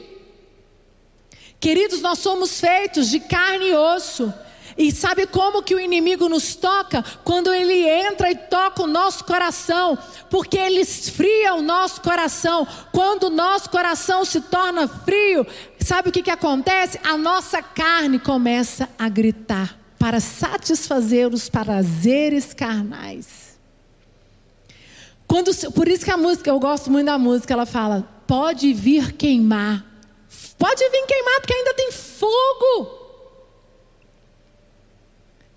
Queridos, 1.60 2.02
nós 2.02 2.20
somos 2.20 2.60
feitos 2.60 3.10
de 3.10 3.20
carne 3.20 3.70
e 3.70 3.76
osso. 3.76 4.34
E 4.80 4.94
sabe 4.94 5.28
como 5.28 5.62
que 5.62 5.76
o 5.76 5.80
inimigo 5.80 6.30
nos 6.30 6.56
toca? 6.56 7.04
Quando 7.26 7.54
ele 7.54 7.86
entra 7.86 8.32
e 8.32 8.36
toca 8.36 8.82
o 8.82 8.88
nosso 8.88 9.26
coração, 9.26 9.98
porque 10.30 10.58
ele 10.58 10.80
esfria 10.80 11.54
o 11.54 11.62
nosso 11.62 12.00
coração. 12.00 12.66
Quando 12.94 13.24
o 13.24 13.30
nosso 13.30 13.70
coração 13.70 14.24
se 14.24 14.40
torna 14.40 14.88
frio, 14.88 15.46
sabe 15.82 16.08
o 16.08 16.12
que, 16.14 16.24
que 16.24 16.32
acontece? 16.32 16.98
A 17.04 17.18
nossa 17.18 17.62
carne 17.62 18.20
começa 18.20 18.88
a 18.98 19.10
gritar 19.10 19.78
para 20.00 20.22
satisfazer 20.22 21.28
os 21.34 21.50
prazeres 21.50 22.54
carnais. 22.54 23.60
Quando, 25.28 25.54
por 25.74 25.90
isso 25.90 26.06
que 26.06 26.12
a 26.12 26.16
música, 26.16 26.50
eu 26.50 26.60
gosto 26.60 26.90
muito 26.90 27.08
da 27.08 27.18
música, 27.18 27.54
ela 27.54 27.66
fala: 27.66 28.08
pode 28.26 28.72
vir 28.72 29.12
queimar. 29.12 29.86
Pode 30.58 30.90
vir 30.90 31.06
queimar, 31.06 31.42
porque 31.42 31.54
ainda 31.54 31.74
tem 31.74 31.92
fogo. 31.92 32.99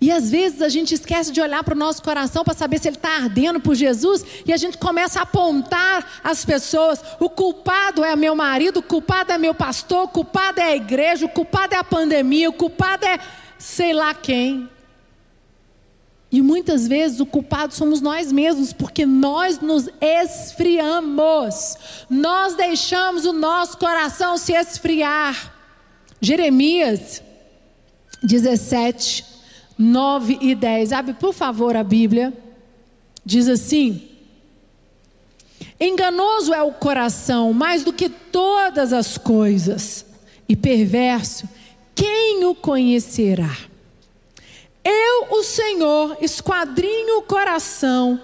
E 0.03 0.11
às 0.11 0.29
vezes 0.29 0.61
a 0.61 0.67
gente 0.67 0.93
esquece 0.93 1.31
de 1.31 1.39
olhar 1.39 1.63
para 1.63 1.73
o 1.73 1.77
nosso 1.77 2.03
coração 2.03 2.43
para 2.43 2.53
saber 2.53 2.77
se 2.77 2.89
ele 2.89 2.97
está 2.97 3.15
ardendo 3.15 3.61
por 3.61 3.73
Jesus 3.73 4.25
e 4.45 4.51
a 4.51 4.57
gente 4.57 4.77
começa 4.77 5.21
a 5.21 5.23
apontar 5.23 6.19
as 6.21 6.43
pessoas. 6.43 7.01
O 7.21 7.29
culpado 7.29 8.03
é 8.03 8.13
meu 8.13 8.35
marido, 8.35 8.81
o 8.81 8.83
culpado 8.83 9.31
é 9.31 9.37
meu 9.37 9.55
pastor, 9.55 10.03
o 10.03 10.07
culpado 10.09 10.59
é 10.59 10.63
a 10.63 10.75
igreja, 10.75 11.25
o 11.25 11.29
culpado 11.29 11.73
é 11.73 11.77
a 11.77 11.85
pandemia, 11.85 12.49
o 12.49 12.53
culpado 12.53 13.05
é 13.05 13.17
sei 13.57 13.93
lá 13.93 14.13
quem. 14.13 14.69
E 16.29 16.41
muitas 16.41 16.85
vezes 16.85 17.21
o 17.21 17.25
culpado 17.25 17.73
somos 17.73 18.01
nós 18.01 18.29
mesmos, 18.29 18.73
porque 18.73 19.05
nós 19.05 19.61
nos 19.61 19.87
esfriamos, 20.01 21.77
nós 22.09 22.55
deixamos 22.55 23.23
o 23.23 23.31
nosso 23.31 23.77
coração 23.77 24.35
se 24.35 24.51
esfriar. 24.51 25.53
Jeremias 26.19 27.23
17, 28.21 29.31
9 29.77 30.37
e 30.41 30.55
10. 30.55 30.91
Abre, 30.91 31.13
por 31.13 31.33
favor, 31.33 31.75
a 31.75 31.83
Bíblia. 31.83 32.33
Diz 33.25 33.47
assim: 33.47 34.09
Enganoso 35.79 36.53
é 36.53 36.61
o 36.61 36.71
coração 36.71 37.53
mais 37.53 37.83
do 37.83 37.93
que 37.93 38.09
todas 38.09 38.93
as 38.93 39.17
coisas, 39.17 40.05
e 40.47 40.55
perverso, 40.55 41.47
quem 41.95 42.45
o 42.45 42.55
conhecerá? 42.55 43.55
Eu, 44.83 45.37
o 45.37 45.43
Senhor, 45.43 46.17
esquadrinho 46.21 47.19
o 47.19 47.23
coração, 47.23 48.19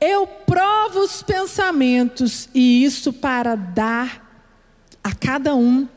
eu 0.00 0.26
provo 0.26 1.00
os 1.00 1.22
pensamentos, 1.22 2.48
e 2.54 2.84
isso 2.84 3.12
para 3.12 3.54
dar 3.54 4.22
a 5.02 5.14
cada 5.14 5.54
um 5.54 5.88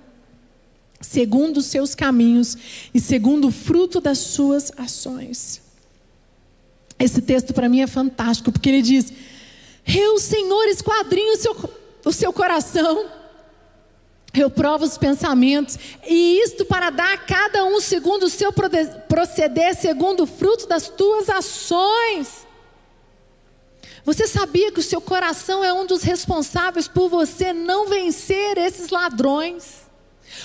segundo 1.06 1.58
os 1.58 1.68
seus 1.68 1.96
caminhos 1.96 2.58
e 2.94 3.00
segundo 3.00 3.48
o 3.48 3.52
fruto 3.52 4.02
das 4.02 4.18
suas 4.18 4.72
ações. 4.78 5.62
Esse 6.98 7.22
texto 7.22 7.54
para 7.54 7.70
mim 7.70 7.82
é 7.82 7.88
fantástico, 7.88 8.52
porque 8.52 8.70
ele 8.70 8.82
diz: 8.82 9.12
Eu, 9.86 10.18
Senhor, 10.20 10.66
esquadrinho 10.68 11.34
o 11.34 11.38
seu, 11.38 11.70
o 12.06 12.12
seu 12.12 12.34
coração, 12.34 13.06
eu 14.34 14.50
provo 14.50 14.86
os 14.86 14.98
pensamentos, 14.98 15.78
e 16.08 16.40
isto 16.42 16.66
para 16.66 16.90
dar 16.90 17.14
a 17.14 17.18
cada 17.18 17.66
um 17.66 17.80
segundo 17.80 18.24
o 18.24 18.30
seu 18.30 18.52
proceder, 19.08 19.76
segundo 19.76 20.24
o 20.24 20.28
fruto 20.28 20.68
das 20.68 20.90
tuas 20.90 21.30
ações. 21.30 22.46
Você 24.04 24.28
sabia 24.28 24.72
que 24.72 24.80
o 24.80 24.84
seu 24.84 25.02
coração 25.02 25.64
é 25.64 25.74
um 25.74 25.86
dos 25.86 26.04
responsáveis 26.04 26.88
por 26.88 27.10
você 27.10 27.52
não 27.52 27.88
vencer 27.88 28.58
esses 28.58 28.90
ladrões? 28.90 29.85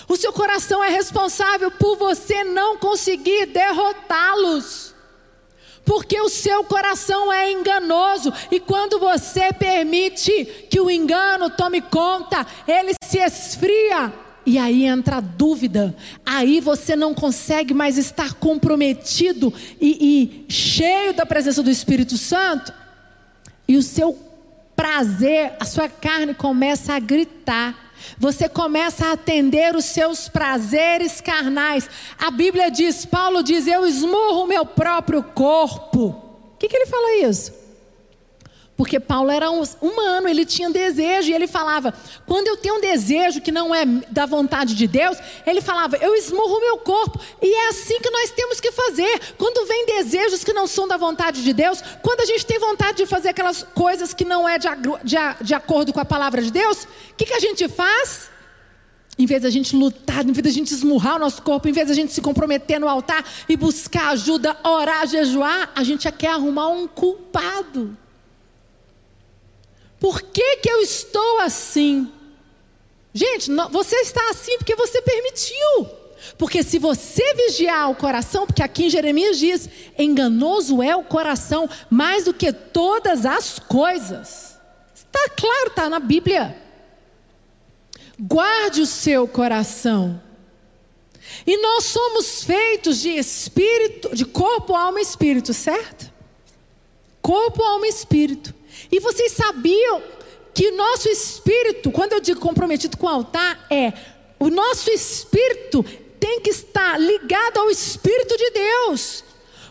O 0.08 0.16
seu 0.16 0.32
coração 0.32 0.82
é 0.82 0.88
responsável 0.88 1.70
por 1.70 1.96
você 1.96 2.44
não 2.44 2.78
conseguir 2.78 3.46
derrotá-los. 3.46 4.94
Porque 5.84 6.20
o 6.20 6.28
seu 6.28 6.62
coração 6.64 7.32
é 7.32 7.50
enganoso 7.50 8.32
e 8.50 8.60
quando 8.60 8.98
você 8.98 9.52
permite 9.52 10.66
que 10.70 10.80
o 10.80 10.90
engano 10.90 11.50
tome 11.50 11.80
conta, 11.80 12.46
ele 12.68 12.92
se 13.02 13.18
esfria 13.18 14.12
e 14.44 14.58
aí 14.58 14.84
entra 14.84 15.16
a 15.16 15.20
dúvida, 15.20 15.94
aí 16.24 16.60
você 16.60 16.96
não 16.96 17.14
consegue 17.14 17.74
mais 17.74 17.98
estar 17.98 18.34
comprometido 18.34 19.52
e, 19.80 20.46
e, 20.48 20.52
cheio 20.52 21.12
da 21.12 21.26
presença 21.26 21.62
do 21.62 21.70
Espírito 21.70 22.16
Santo, 22.16 22.72
e 23.68 23.76
o 23.76 23.82
seu 23.82 24.18
prazer, 24.74 25.52
a 25.60 25.64
sua 25.64 25.88
carne 25.88 26.34
começa 26.34 26.94
a 26.94 26.98
gritar. 26.98 27.89
Você 28.18 28.48
começa 28.48 29.06
a 29.06 29.12
atender 29.12 29.74
os 29.74 29.84
seus 29.86 30.28
prazeres 30.28 31.20
carnais. 31.20 31.88
A 32.18 32.30
Bíblia 32.30 32.70
diz, 32.70 33.04
Paulo 33.04 33.42
diz: 33.42 33.66
Eu 33.66 33.86
esmurro 33.86 34.44
o 34.44 34.46
meu 34.46 34.66
próprio 34.66 35.22
corpo. 35.22 36.06
O 36.08 36.56
que, 36.58 36.68
que 36.68 36.76
ele 36.76 36.86
fala 36.86 37.16
isso? 37.28 37.52
Porque 38.80 38.98
Paulo 38.98 39.30
era 39.30 39.50
um 39.50 39.62
humano, 39.78 40.26
ele 40.26 40.46
tinha 40.46 40.70
desejo, 40.70 41.28
e 41.28 41.34
ele 41.34 41.46
falava: 41.46 41.92
quando 42.24 42.48
eu 42.48 42.56
tenho 42.56 42.76
um 42.76 42.80
desejo 42.80 43.42
que 43.42 43.52
não 43.52 43.74
é 43.74 43.84
da 43.84 44.24
vontade 44.24 44.74
de 44.74 44.86
Deus, 44.86 45.18
ele 45.46 45.60
falava: 45.60 45.98
eu 45.98 46.14
esmurro 46.14 46.58
meu 46.60 46.78
corpo, 46.78 47.20
e 47.42 47.54
é 47.54 47.68
assim 47.68 48.00
que 48.00 48.08
nós 48.08 48.30
temos 48.30 48.58
que 48.58 48.72
fazer. 48.72 49.34
Quando 49.36 49.68
vem 49.68 49.84
desejos 49.84 50.42
que 50.42 50.54
não 50.54 50.66
são 50.66 50.88
da 50.88 50.96
vontade 50.96 51.44
de 51.44 51.52
Deus, 51.52 51.84
quando 52.00 52.20
a 52.20 52.24
gente 52.24 52.46
tem 52.46 52.58
vontade 52.58 52.96
de 52.96 53.04
fazer 53.04 53.28
aquelas 53.28 53.62
coisas 53.74 54.14
que 54.14 54.24
não 54.24 54.48
é 54.48 54.58
de, 54.58 54.66
de, 55.04 55.16
de 55.42 55.52
acordo 55.52 55.92
com 55.92 56.00
a 56.00 56.04
palavra 56.06 56.40
de 56.40 56.50
Deus, 56.50 56.84
o 56.84 57.14
que, 57.18 57.26
que 57.26 57.34
a 57.34 57.38
gente 57.38 57.68
faz? 57.68 58.30
Em 59.18 59.26
vez 59.26 59.42
da 59.42 59.50
gente 59.50 59.76
lutar, 59.76 60.26
em 60.26 60.32
vez 60.32 60.42
da 60.42 60.50
gente 60.50 60.72
esmurrar 60.72 61.16
o 61.16 61.18
nosso 61.18 61.42
corpo, 61.42 61.68
em 61.68 61.72
vez 61.72 61.86
da 61.86 61.94
gente 61.94 62.14
se 62.14 62.22
comprometer 62.22 62.80
no 62.80 62.88
altar 62.88 63.22
e 63.46 63.58
buscar 63.58 64.08
ajuda, 64.12 64.56
orar, 64.64 65.06
jejuar, 65.06 65.70
a 65.76 65.84
gente 65.84 66.10
quer 66.12 66.30
arrumar 66.30 66.68
um 66.68 66.88
culpado. 66.88 67.94
Por 70.00 70.22
que, 70.22 70.56
que 70.56 70.70
eu 70.70 70.80
estou 70.80 71.40
assim? 71.40 72.10
Gente, 73.12 73.50
você 73.70 73.96
está 73.96 74.30
assim 74.30 74.56
porque 74.56 74.74
você 74.74 75.02
permitiu. 75.02 75.88
Porque 76.36 76.62
se 76.62 76.78
você 76.78 77.34
vigiar 77.34 77.90
o 77.90 77.94
coração, 77.94 78.46
porque 78.46 78.62
aqui 78.62 78.86
em 78.86 78.90
Jeremias 78.90 79.38
diz: 79.38 79.68
enganoso 79.98 80.82
é 80.82 80.96
o 80.96 81.04
coração 81.04 81.68
mais 81.90 82.24
do 82.24 82.34
que 82.34 82.52
todas 82.52 83.26
as 83.26 83.58
coisas. 83.58 84.58
Está 84.94 85.28
claro, 85.36 85.68
está 85.68 85.88
na 85.88 85.98
Bíblia. 85.98 86.56
Guarde 88.18 88.80
o 88.80 88.86
seu 88.86 89.28
coração. 89.28 90.20
E 91.46 91.56
nós 91.60 91.84
somos 91.84 92.44
feitos 92.44 93.00
de 93.00 93.10
espírito, 93.10 94.14
de 94.14 94.24
corpo, 94.24 94.74
alma 94.74 94.98
e 94.98 95.02
espírito, 95.02 95.52
certo? 95.54 96.12
Corpo, 97.22 97.62
alma 97.62 97.86
e 97.86 97.90
espírito. 97.90 98.54
E 98.90 99.00
vocês 99.00 99.32
sabiam 99.32 100.02
que 100.52 100.70
nosso 100.72 101.08
espírito, 101.08 101.90
quando 101.90 102.12
eu 102.12 102.20
digo 102.20 102.40
comprometido 102.40 102.96
com 102.96 103.06
o 103.06 103.10
altar, 103.10 103.66
é 103.70 103.92
o 104.38 104.48
nosso 104.48 104.90
espírito 104.90 105.84
tem 106.20 106.40
que 106.40 106.50
estar 106.50 107.00
ligado 107.00 107.58
ao 107.58 107.70
Espírito 107.70 108.36
de 108.36 108.50
Deus. 108.50 109.24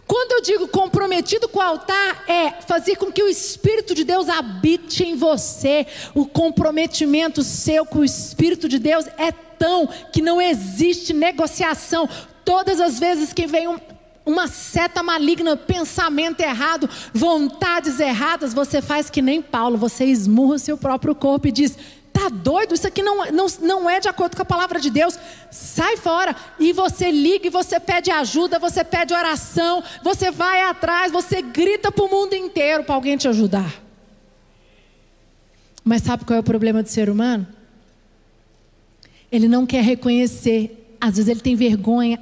Quando 0.08 0.32
eu 0.32 0.42
digo 0.42 0.68
comprometido 0.68 1.48
com 1.48 1.60
o 1.60 1.62
altar, 1.62 2.24
é 2.28 2.62
fazer 2.64 2.96
com 2.96 3.12
que 3.12 3.22
o 3.22 3.28
Espírito 3.28 3.94
de 3.94 4.04
Deus 4.04 4.28
habite 4.28 5.04
em 5.04 5.16
você. 5.16 5.86
O 6.16 6.26
comprometimento 6.26 7.44
seu 7.44 7.86
com 7.86 8.00
o 8.00 8.04
Espírito 8.04 8.68
de 8.68 8.80
Deus 8.80 9.06
é 9.18 9.32
tão 9.32 9.88
que 10.12 10.20
não 10.20 10.42
existe 10.42 11.14
negociação. 11.14 12.10
Todas 12.44 12.82
as 12.82 13.00
vezes 13.00 13.32
que 13.32 13.46
vem 13.46 13.68
um, 13.68 13.78
uma 14.30 14.48
seta 14.48 15.02
maligna, 15.02 15.58
pensamento 15.58 16.40
errado, 16.42 16.88
vontades 17.14 18.00
erradas, 18.00 18.54
você 18.54 18.82
faz 18.82 19.10
que 19.10 19.22
nem 19.22 19.42
Paulo, 19.42 19.78
você 19.78 20.06
esmurra 20.06 20.56
o 20.56 20.60
seu 20.60 20.78
próprio 20.78 21.16
corpo 21.16 21.48
e 21.48 21.52
diz: 21.52 21.76
Tá 22.14 22.30
doido? 22.30 22.76
Isso 22.76 22.86
aqui 22.86 23.02
não, 23.02 23.32
não, 23.32 23.48
não 23.62 23.90
é 23.90 24.00
de 24.00 24.08
acordo 24.08 24.36
com 24.36 24.42
a 24.42 24.46
palavra 24.46 24.80
de 24.80 24.90
Deus. 24.90 25.18
Sai 25.50 25.98
fora. 25.98 26.36
E 26.60 26.72
você 26.74 27.10
liga 27.12 27.48
e 27.48 27.50
você 27.50 27.80
pede 27.80 28.12
ajuda, 28.12 28.60
você 28.60 28.84
pede 28.84 29.14
oração, 29.14 29.84
você 30.04 30.30
vai 30.30 30.62
atrás, 30.62 31.12
você 31.12 31.42
grita 31.42 31.92
para 31.92 32.06
o 32.06 32.10
mundo 32.10 32.36
inteiro 32.36 32.84
para 32.84 32.96
alguém 32.96 33.18
te 33.18 33.28
ajudar. 33.28 33.74
Mas 35.84 36.04
sabe 36.04 36.26
qual 36.26 36.38
é 36.38 36.40
o 36.40 36.44
problema 36.44 36.84
do 36.84 36.90
ser 36.90 37.10
humano? 37.10 37.48
Ele 39.32 39.48
não 39.48 39.66
quer 39.66 39.84
reconhecer. 39.84 40.76
Às 41.02 41.16
vezes 41.16 41.30
ele 41.30 41.40
tem 41.40 41.56
vergonha, 41.56 42.20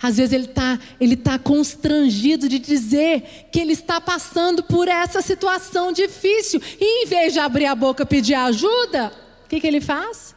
às 0.00 0.16
vezes 0.16 0.32
ele 0.32 0.44
está 0.46 0.78
ele 1.00 1.16
tá 1.16 1.38
constrangido 1.38 2.48
de 2.48 2.58
dizer 2.58 3.48
que 3.50 3.60
ele 3.60 3.72
está 3.72 4.00
passando 4.00 4.62
por 4.62 4.88
essa 4.88 5.22
situação 5.22 5.92
difícil. 5.92 6.60
E 6.80 7.04
em 7.04 7.06
vez 7.06 7.32
de 7.32 7.38
abrir 7.38 7.66
a 7.66 7.74
boca 7.74 8.06
pedir 8.06 8.34
ajuda, 8.34 9.12
o 9.44 9.48
que, 9.48 9.60
que 9.60 9.66
ele 9.66 9.80
faz? 9.80 10.34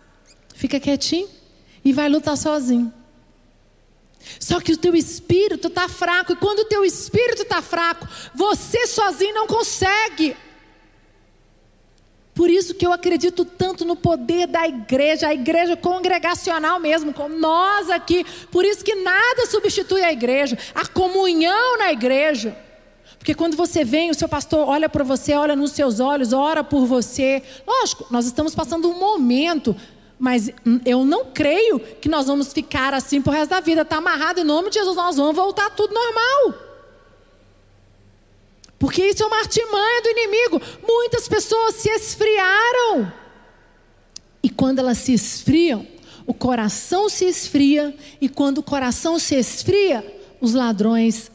Fica 0.53 0.79
quietinho 0.79 1.27
e 1.83 1.93
vai 1.93 2.09
lutar 2.09 2.37
sozinho. 2.37 2.93
Só 4.39 4.59
que 4.59 4.71
o 4.71 4.77
teu 4.77 4.95
espírito 4.95 5.67
está 5.67 5.87
fraco, 5.87 6.33
e 6.33 6.35
quando 6.35 6.59
o 6.59 6.65
teu 6.65 6.83
espírito 6.83 7.43
está 7.43 7.61
fraco, 7.61 8.07
você 8.33 8.87
sozinho 8.87 9.35
não 9.35 9.47
consegue. 9.47 10.35
Por 12.35 12.49
isso 12.49 12.75
que 12.75 12.85
eu 12.85 12.91
acredito 12.91 13.45
tanto 13.45 13.85
no 13.85 13.95
poder 13.95 14.45
da 14.45 14.67
igreja, 14.67 15.29
a 15.29 15.33
igreja 15.33 15.77
congregacional 15.77 16.81
mesmo, 16.81 17.13
como 17.13 17.33
nós 17.39 17.89
aqui. 17.89 18.25
Por 18.51 18.65
isso 18.65 18.83
que 18.83 18.93
nada 18.93 19.45
substitui 19.45 20.03
a 20.03 20.11
igreja, 20.11 20.57
a 20.75 20.85
comunhão 20.85 21.77
na 21.77 21.93
igreja. 21.93 22.55
Porque 23.17 23.33
quando 23.33 23.55
você 23.55 23.85
vem, 23.85 24.11
o 24.11 24.13
seu 24.13 24.27
pastor 24.27 24.67
olha 24.67 24.89
para 24.89 25.03
você, 25.03 25.33
olha 25.33 25.55
nos 25.55 25.71
seus 25.71 26.01
olhos, 26.01 26.33
ora 26.33 26.61
por 26.61 26.85
você. 26.85 27.41
Lógico, 27.65 28.05
nós 28.11 28.25
estamos 28.25 28.53
passando 28.53 28.89
um 28.89 28.99
momento, 28.99 29.73
mas 30.19 30.51
eu 30.85 31.05
não 31.05 31.27
creio 31.33 31.79
que 31.79 32.09
nós 32.09 32.27
vamos 32.27 32.51
ficar 32.51 32.93
assim 32.93 33.21
por 33.21 33.33
resto 33.33 33.51
da 33.51 33.61
vida. 33.61 33.83
Está 33.83 33.95
amarrado 33.95 34.41
em 34.41 34.43
nome 34.43 34.69
de 34.69 34.75
Jesus, 34.75 34.97
nós 34.97 35.15
vamos 35.15 35.37
voltar 35.37 35.69
tudo 35.69 35.93
normal. 35.93 36.64
Porque 38.77 39.03
isso 39.03 39.23
é 39.23 39.25
uma 39.25 39.39
artimanha 39.39 40.01
do 40.01 40.09
inimigo. 40.09 40.61
Muitas 40.85 41.27
pessoas 41.27 41.75
se 41.75 41.89
esfriaram. 41.89 43.11
E 44.43 44.49
quando 44.49 44.79
elas 44.79 44.97
se 44.97 45.13
esfriam, 45.13 45.87
o 46.27 46.33
coração 46.33 47.09
se 47.09 47.25
esfria. 47.25 47.95
E 48.19 48.27
quando 48.27 48.59
o 48.59 48.63
coração 48.63 49.17
se 49.17 49.35
esfria, 49.35 50.05
os 50.41 50.53
ladrões 50.53 51.31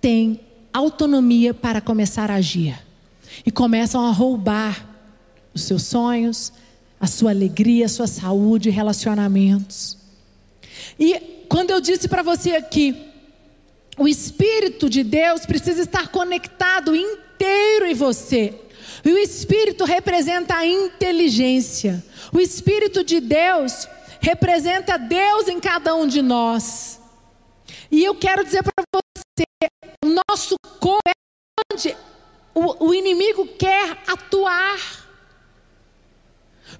têm 0.00 0.40
autonomia 0.72 1.54
para 1.54 1.80
começar 1.80 2.30
a 2.30 2.34
agir. 2.34 2.78
E 3.46 3.50
começam 3.50 4.04
a 4.04 4.10
roubar 4.10 4.88
os 5.54 5.62
seus 5.62 5.84
sonhos, 5.84 6.52
a 7.00 7.06
sua 7.06 7.30
alegria, 7.30 7.86
a 7.86 7.88
sua 7.88 8.06
saúde, 8.06 8.70
relacionamentos. 8.70 9.96
E 10.98 11.44
quando 11.48 11.70
eu 11.70 11.80
disse 11.80 12.08
para 12.08 12.22
você 12.22 12.52
aqui, 12.52 13.13
o 13.96 14.08
Espírito 14.08 14.88
de 14.90 15.02
Deus 15.02 15.46
precisa 15.46 15.82
estar 15.82 16.08
conectado 16.08 16.94
inteiro 16.94 17.86
em 17.86 17.94
você. 17.94 18.54
E 19.04 19.12
o 19.12 19.18
Espírito 19.18 19.84
representa 19.84 20.56
a 20.56 20.66
inteligência. 20.66 22.04
O 22.32 22.40
Espírito 22.40 23.04
de 23.04 23.20
Deus 23.20 23.88
representa 24.20 24.98
Deus 24.98 25.48
em 25.48 25.60
cada 25.60 25.94
um 25.94 26.06
de 26.06 26.22
nós. 26.22 27.00
E 27.90 28.02
eu 28.02 28.14
quero 28.14 28.44
dizer 28.44 28.62
para 28.62 28.84
você: 28.94 29.44
o 30.04 30.08
nosso 30.08 30.56
corpo 30.80 31.02
é 31.08 31.12
onde 31.72 31.96
o, 32.54 32.86
o 32.86 32.94
inimigo 32.94 33.46
quer 33.58 34.02
atuar. 34.06 35.03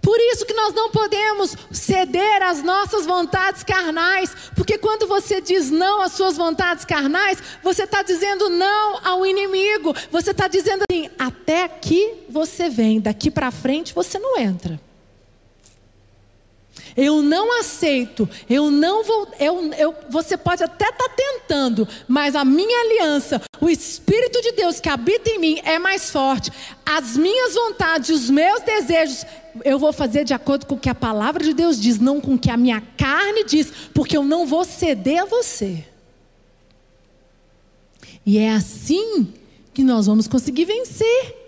Por 0.05 0.21
isso 0.21 0.45
que 0.45 0.53
nós 0.53 0.75
não 0.75 0.91
podemos 0.91 1.57
ceder 1.73 2.43
às 2.43 2.63
nossas 2.63 3.07
vontades 3.07 3.65
carnais, 3.65 4.31
porque 4.55 4.77
quando 4.77 5.07
você 5.07 5.41
diz 5.41 5.71
não 5.71 6.03
às 6.03 6.13
suas 6.13 6.37
vontades 6.37 6.85
carnais, 6.85 7.43
você 7.63 7.85
está 7.85 8.03
dizendo 8.03 8.51
não 8.51 9.01
ao 9.03 9.25
inimigo. 9.25 9.95
Você 10.11 10.33
está 10.33 10.47
dizendo 10.47 10.85
assim: 10.89 11.09
até 11.19 11.65
aqui 11.65 12.27
você 12.29 12.69
vem, 12.69 13.01
daqui 13.01 13.31
para 13.31 13.51
frente 13.51 13.95
você 13.95 14.19
não 14.19 14.39
entra. 14.39 14.79
Eu 16.97 17.23
não 17.23 17.59
aceito, 17.59 18.29
eu 18.49 18.71
não 18.71 19.03
vou. 19.03 19.29
Eu, 19.41 19.73
eu, 19.75 19.95
você 20.09 20.37
pode 20.37 20.63
até 20.63 20.89
estar 20.89 21.09
tá 21.09 21.15
tentando, 21.17 21.89
mas 22.07 22.37
a 22.37 22.45
minha 22.45 22.81
aliança, 22.83 23.43
o 23.61 23.69
Espírito 23.69 24.41
de 24.41 24.53
Deus 24.53 24.79
que 24.79 24.89
habita 24.89 25.29
em 25.29 25.39
mim 25.39 25.61
é 25.65 25.79
mais 25.79 26.11
forte. 26.11 26.53
As 26.87 27.17
minhas 27.17 27.55
vontades, 27.55 28.11
os 28.11 28.31
meus 28.31 28.61
desejos, 28.61 29.27
eu 29.65 29.79
vou 29.79 29.93
fazer 29.93 30.25
de 30.25 30.35
acordo 30.35 30.67
com 30.67 30.77
o 30.77 30.81
que 30.81 30.89
a 30.89 30.95
palavra 30.95 31.43
de 31.43 31.53
Deus 31.53 31.81
diz, 31.81 31.99
não 31.99 32.21
com 32.21 32.35
o 32.35 32.39
que 32.39 32.51
a 32.51 32.57
minha 32.57 32.81
carne 32.97 33.45
diz, 33.45 33.73
porque 33.93 34.17
eu 34.17 34.25
não 34.25 34.47
vou 34.47 34.65
ceder 34.65 35.23
a 35.23 35.27
você. 35.27 35.85
E 38.25 38.39
é 38.39 38.51
assim 38.51 39.33
que 39.73 39.83
nós 39.83 40.07
vamos 40.07 40.29
conseguir 40.29 40.65
vencer. 40.65 41.44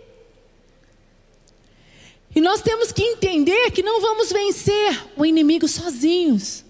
E 2.37 2.41
nós 2.43 2.61
temos 2.61 2.93
que 2.93 3.03
entender 3.03 3.71
que 3.71 3.83
não 3.83 3.99
vamos 3.99 4.31
vencer 4.31 5.05
o 5.17 5.25
inimigo 5.25 5.67
sozinhos. 5.67 6.63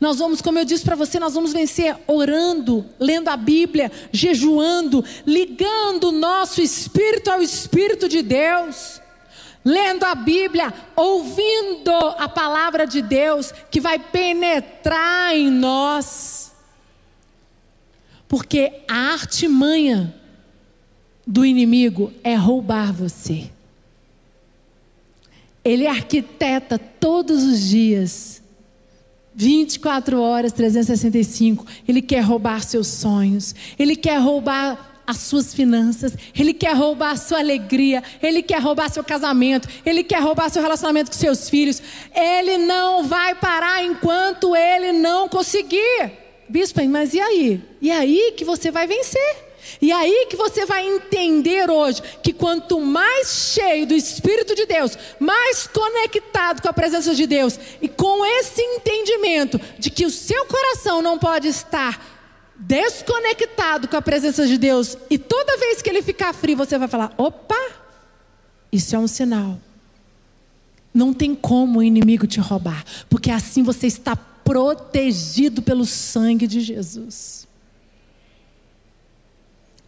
Nós 0.00 0.20
vamos, 0.20 0.40
como 0.40 0.56
eu 0.56 0.64
disse 0.64 0.84
para 0.84 0.94
você, 0.94 1.18
nós 1.18 1.34
vamos 1.34 1.52
vencer 1.52 1.96
orando, 2.06 2.86
lendo 3.00 3.26
a 3.28 3.36
Bíblia, 3.36 3.90
jejuando, 4.12 5.04
ligando 5.26 6.10
o 6.10 6.12
nosso 6.12 6.62
espírito 6.62 7.28
ao 7.28 7.42
Espírito 7.42 8.08
de 8.08 8.22
Deus, 8.22 9.00
lendo 9.64 10.04
a 10.04 10.14
Bíblia, 10.14 10.72
ouvindo 10.94 11.90
a 11.90 12.28
palavra 12.28 12.86
de 12.86 13.02
Deus 13.02 13.50
que 13.72 13.80
vai 13.80 13.98
penetrar 13.98 15.36
em 15.36 15.50
nós. 15.50 16.52
Porque 18.28 18.84
a 18.86 19.12
artimanha 19.12 20.14
do 21.26 21.44
inimigo 21.44 22.12
é 22.22 22.36
roubar 22.36 22.92
você. 22.92 23.50
Ele 25.64 25.86
arquiteta 25.86 26.78
todos 26.78 27.42
os 27.42 27.60
dias, 27.60 28.42
24 29.34 30.20
horas, 30.20 30.52
365. 30.52 31.66
Ele 31.88 32.02
quer 32.02 32.20
roubar 32.20 32.62
seus 32.62 32.86
sonhos, 32.86 33.54
ele 33.78 33.96
quer 33.96 34.18
roubar 34.18 34.92
as 35.06 35.18
suas 35.18 35.54
finanças, 35.54 36.16
ele 36.34 36.54
quer 36.54 36.74
roubar 36.74 37.10
a 37.10 37.16
sua 37.16 37.38
alegria, 37.38 38.02
ele 38.22 38.42
quer 38.42 38.60
roubar 38.60 38.90
seu 38.90 39.04
casamento, 39.04 39.68
ele 39.84 40.02
quer 40.02 40.20
roubar 40.22 40.48
seu 40.48 40.62
relacionamento 40.62 41.10
com 41.10 41.16
seus 41.16 41.48
filhos. 41.48 41.82
Ele 42.14 42.58
não 42.58 43.04
vai 43.04 43.34
parar 43.34 43.84
enquanto 43.84 44.54
ele 44.56 44.92
não 44.92 45.28
conseguir. 45.28 46.12
Bispo, 46.48 46.82
mas 46.88 47.14
e 47.14 47.20
aí? 47.20 47.62
E 47.80 47.90
aí 47.90 48.34
que 48.36 48.44
você 48.44 48.70
vai 48.70 48.86
vencer? 48.86 49.43
E 49.80 49.90
aí 49.92 50.26
que 50.28 50.36
você 50.36 50.66
vai 50.66 50.86
entender 50.86 51.70
hoje 51.70 52.02
que 52.22 52.32
quanto 52.32 52.80
mais 52.80 53.52
cheio 53.54 53.86
do 53.86 53.94
Espírito 53.94 54.54
de 54.54 54.66
Deus, 54.66 54.96
mais 55.18 55.66
conectado 55.66 56.62
com 56.62 56.68
a 56.68 56.72
presença 56.72 57.14
de 57.14 57.26
Deus 57.26 57.58
e 57.80 57.88
com 57.88 58.24
esse 58.24 58.60
entendimento 58.60 59.60
de 59.78 59.90
que 59.90 60.06
o 60.06 60.10
seu 60.10 60.46
coração 60.46 61.02
não 61.02 61.18
pode 61.18 61.48
estar 61.48 62.12
desconectado 62.56 63.88
com 63.88 63.96
a 63.96 64.02
presença 64.02 64.46
de 64.46 64.56
Deus 64.56 64.96
e 65.10 65.18
toda 65.18 65.58
vez 65.58 65.82
que 65.82 65.90
ele 65.90 66.02
ficar 66.02 66.32
frio, 66.32 66.56
você 66.56 66.78
vai 66.78 66.88
falar: 66.88 67.12
opa, 67.16 67.60
isso 68.72 68.94
é 68.94 68.98
um 68.98 69.08
sinal. 69.08 69.60
Não 70.92 71.12
tem 71.12 71.34
como 71.34 71.80
o 71.80 71.82
inimigo 71.82 72.26
te 72.26 72.38
roubar, 72.38 72.84
porque 73.10 73.30
assim 73.30 73.62
você 73.62 73.86
está 73.86 74.14
protegido 74.14 75.62
pelo 75.62 75.84
sangue 75.84 76.46
de 76.46 76.60
Jesus. 76.60 77.43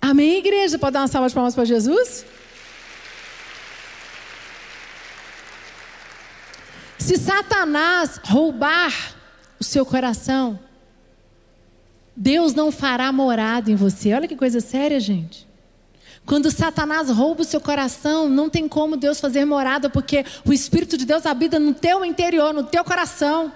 Amém, 0.09 0.39
igreja? 0.39 0.79
Pode 0.79 0.93
dar 0.93 1.01
uma 1.01 1.09
salva 1.09 1.29
de 1.29 1.35
palmas 1.35 1.53
para 1.53 1.65
Jesus? 1.65 2.25
Se 6.97 7.17
Satanás 7.17 8.21
roubar 8.23 8.93
o 9.59 9.65
seu 9.65 9.85
coração, 9.85 10.61
Deus 12.15 12.55
não 12.55 12.71
fará 12.71 13.11
morada 13.11 13.69
em 13.69 13.75
você. 13.75 14.15
Olha 14.15 14.29
que 14.29 14.37
coisa 14.37 14.61
séria, 14.61 15.01
gente. 15.01 15.45
Quando 16.25 16.53
Satanás 16.53 17.11
rouba 17.11 17.43
o 17.43 17.45
seu 17.45 17.61
coração, 17.61 18.29
não 18.29 18.49
tem 18.49 18.69
como 18.69 18.97
Deus 18.97 19.19
fazer 19.19 19.45
morada, 19.45 19.91
porque 19.91 20.25
o 20.45 20.53
Espírito 20.53 20.97
de 20.97 21.05
Deus 21.05 21.27
habita 21.27 21.59
no 21.59 21.75
teu 21.75 22.05
interior, 22.05 22.55
no 22.55 22.63
teu 22.63 22.85
coração. 22.85 23.53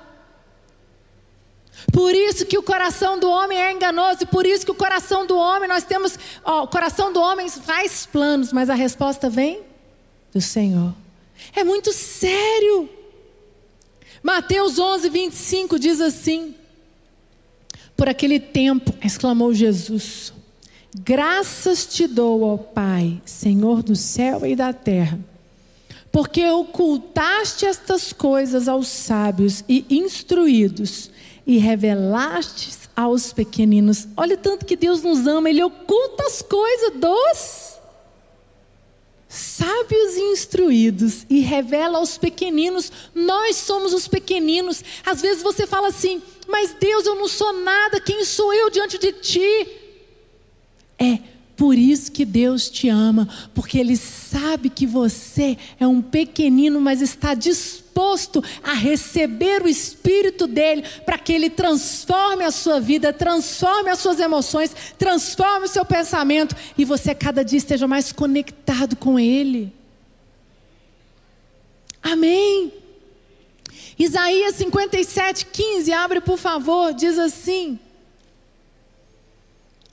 Por 1.92 2.14
isso 2.14 2.46
que 2.46 2.58
o 2.58 2.62
coração 2.62 3.18
do 3.18 3.28
homem 3.28 3.58
é 3.58 3.72
enganoso, 3.72 4.22
e 4.22 4.26
por 4.26 4.46
isso 4.46 4.64
que 4.64 4.70
o 4.70 4.74
coração 4.74 5.26
do 5.26 5.36
homem, 5.36 5.68
nós 5.68 5.84
temos, 5.84 6.18
ó, 6.44 6.64
o 6.64 6.68
coração 6.68 7.12
do 7.12 7.20
homem 7.20 7.48
faz 7.48 8.06
planos, 8.06 8.52
mas 8.52 8.68
a 8.68 8.74
resposta 8.74 9.30
vem 9.30 9.62
do 10.32 10.40
Senhor. 10.40 10.94
É 11.54 11.64
muito 11.64 11.92
sério. 11.92 12.88
Mateus 14.22 14.78
11, 14.78 15.08
25 15.08 15.78
diz 15.78 16.00
assim: 16.00 16.54
Por 17.96 18.08
aquele 18.08 18.38
tempo, 18.38 18.92
exclamou 19.02 19.54
Jesus, 19.54 20.32
graças 20.94 21.86
te 21.86 22.06
dou, 22.06 22.42
ó 22.42 22.56
Pai, 22.58 23.20
Senhor 23.24 23.82
do 23.82 23.96
céu 23.96 24.44
e 24.44 24.54
da 24.54 24.72
terra, 24.72 25.18
porque 26.12 26.46
ocultaste 26.46 27.64
estas 27.64 28.12
coisas 28.12 28.68
aos 28.68 28.88
sábios 28.88 29.64
e 29.66 29.86
instruídos 29.88 31.10
e 31.50 31.58
revelastes 31.58 32.88
aos 32.94 33.32
pequeninos. 33.32 34.06
Olha 34.16 34.36
tanto 34.36 34.64
que 34.64 34.76
Deus 34.76 35.02
nos 35.02 35.26
ama, 35.26 35.50
Ele 35.50 35.64
oculta 35.64 36.22
as 36.22 36.40
coisas 36.40 36.92
dos 36.92 37.70
sábios 39.28 40.16
e 40.16 40.32
instruídos 40.32 41.26
e 41.28 41.40
revela 41.40 41.98
aos 41.98 42.16
pequeninos. 42.16 42.92
Nós 43.12 43.56
somos 43.56 43.92
os 43.92 44.06
pequeninos. 44.06 44.84
Às 45.04 45.20
vezes 45.20 45.42
você 45.42 45.66
fala 45.66 45.88
assim, 45.88 46.22
mas 46.46 46.72
Deus, 46.78 47.04
eu 47.04 47.16
não 47.16 47.26
sou 47.26 47.52
nada, 47.52 48.00
quem 48.00 48.24
sou 48.24 48.54
eu 48.54 48.70
diante 48.70 48.96
de 48.96 49.12
ti? 49.12 49.68
É 51.00 51.18
por 51.56 51.76
isso 51.76 52.12
que 52.12 52.24
Deus 52.24 52.70
te 52.70 52.88
ama, 52.88 53.28
porque 53.52 53.76
Ele 53.76 53.96
sabe 53.96 54.70
que 54.70 54.86
você 54.86 55.58
é 55.80 55.86
um 55.86 56.00
pequenino, 56.00 56.80
mas 56.80 57.02
está 57.02 57.34
disposto 57.34 57.79
a 58.62 58.72
receber 58.72 59.62
o 59.62 59.68
Espírito 59.68 60.46
dele 60.46 60.84
para 61.04 61.18
que 61.18 61.32
Ele 61.32 61.50
transforme 61.50 62.44
a 62.44 62.50
sua 62.50 62.80
vida, 62.80 63.12
transforme 63.12 63.90
as 63.90 63.98
suas 63.98 64.18
emoções, 64.18 64.74
transforme 64.98 65.66
o 65.66 65.68
seu 65.68 65.84
pensamento 65.84 66.56
e 66.76 66.84
você 66.84 67.14
cada 67.14 67.44
dia 67.44 67.58
esteja 67.58 67.86
mais 67.86 68.12
conectado 68.12 68.96
com 68.96 69.18
Ele. 69.18 69.72
Amém. 72.02 72.72
Isaías 73.98 74.54
57, 74.54 75.46
15, 75.46 75.92
abre 75.92 76.20
por 76.20 76.38
favor, 76.38 76.94
diz 76.94 77.18
assim. 77.18 77.78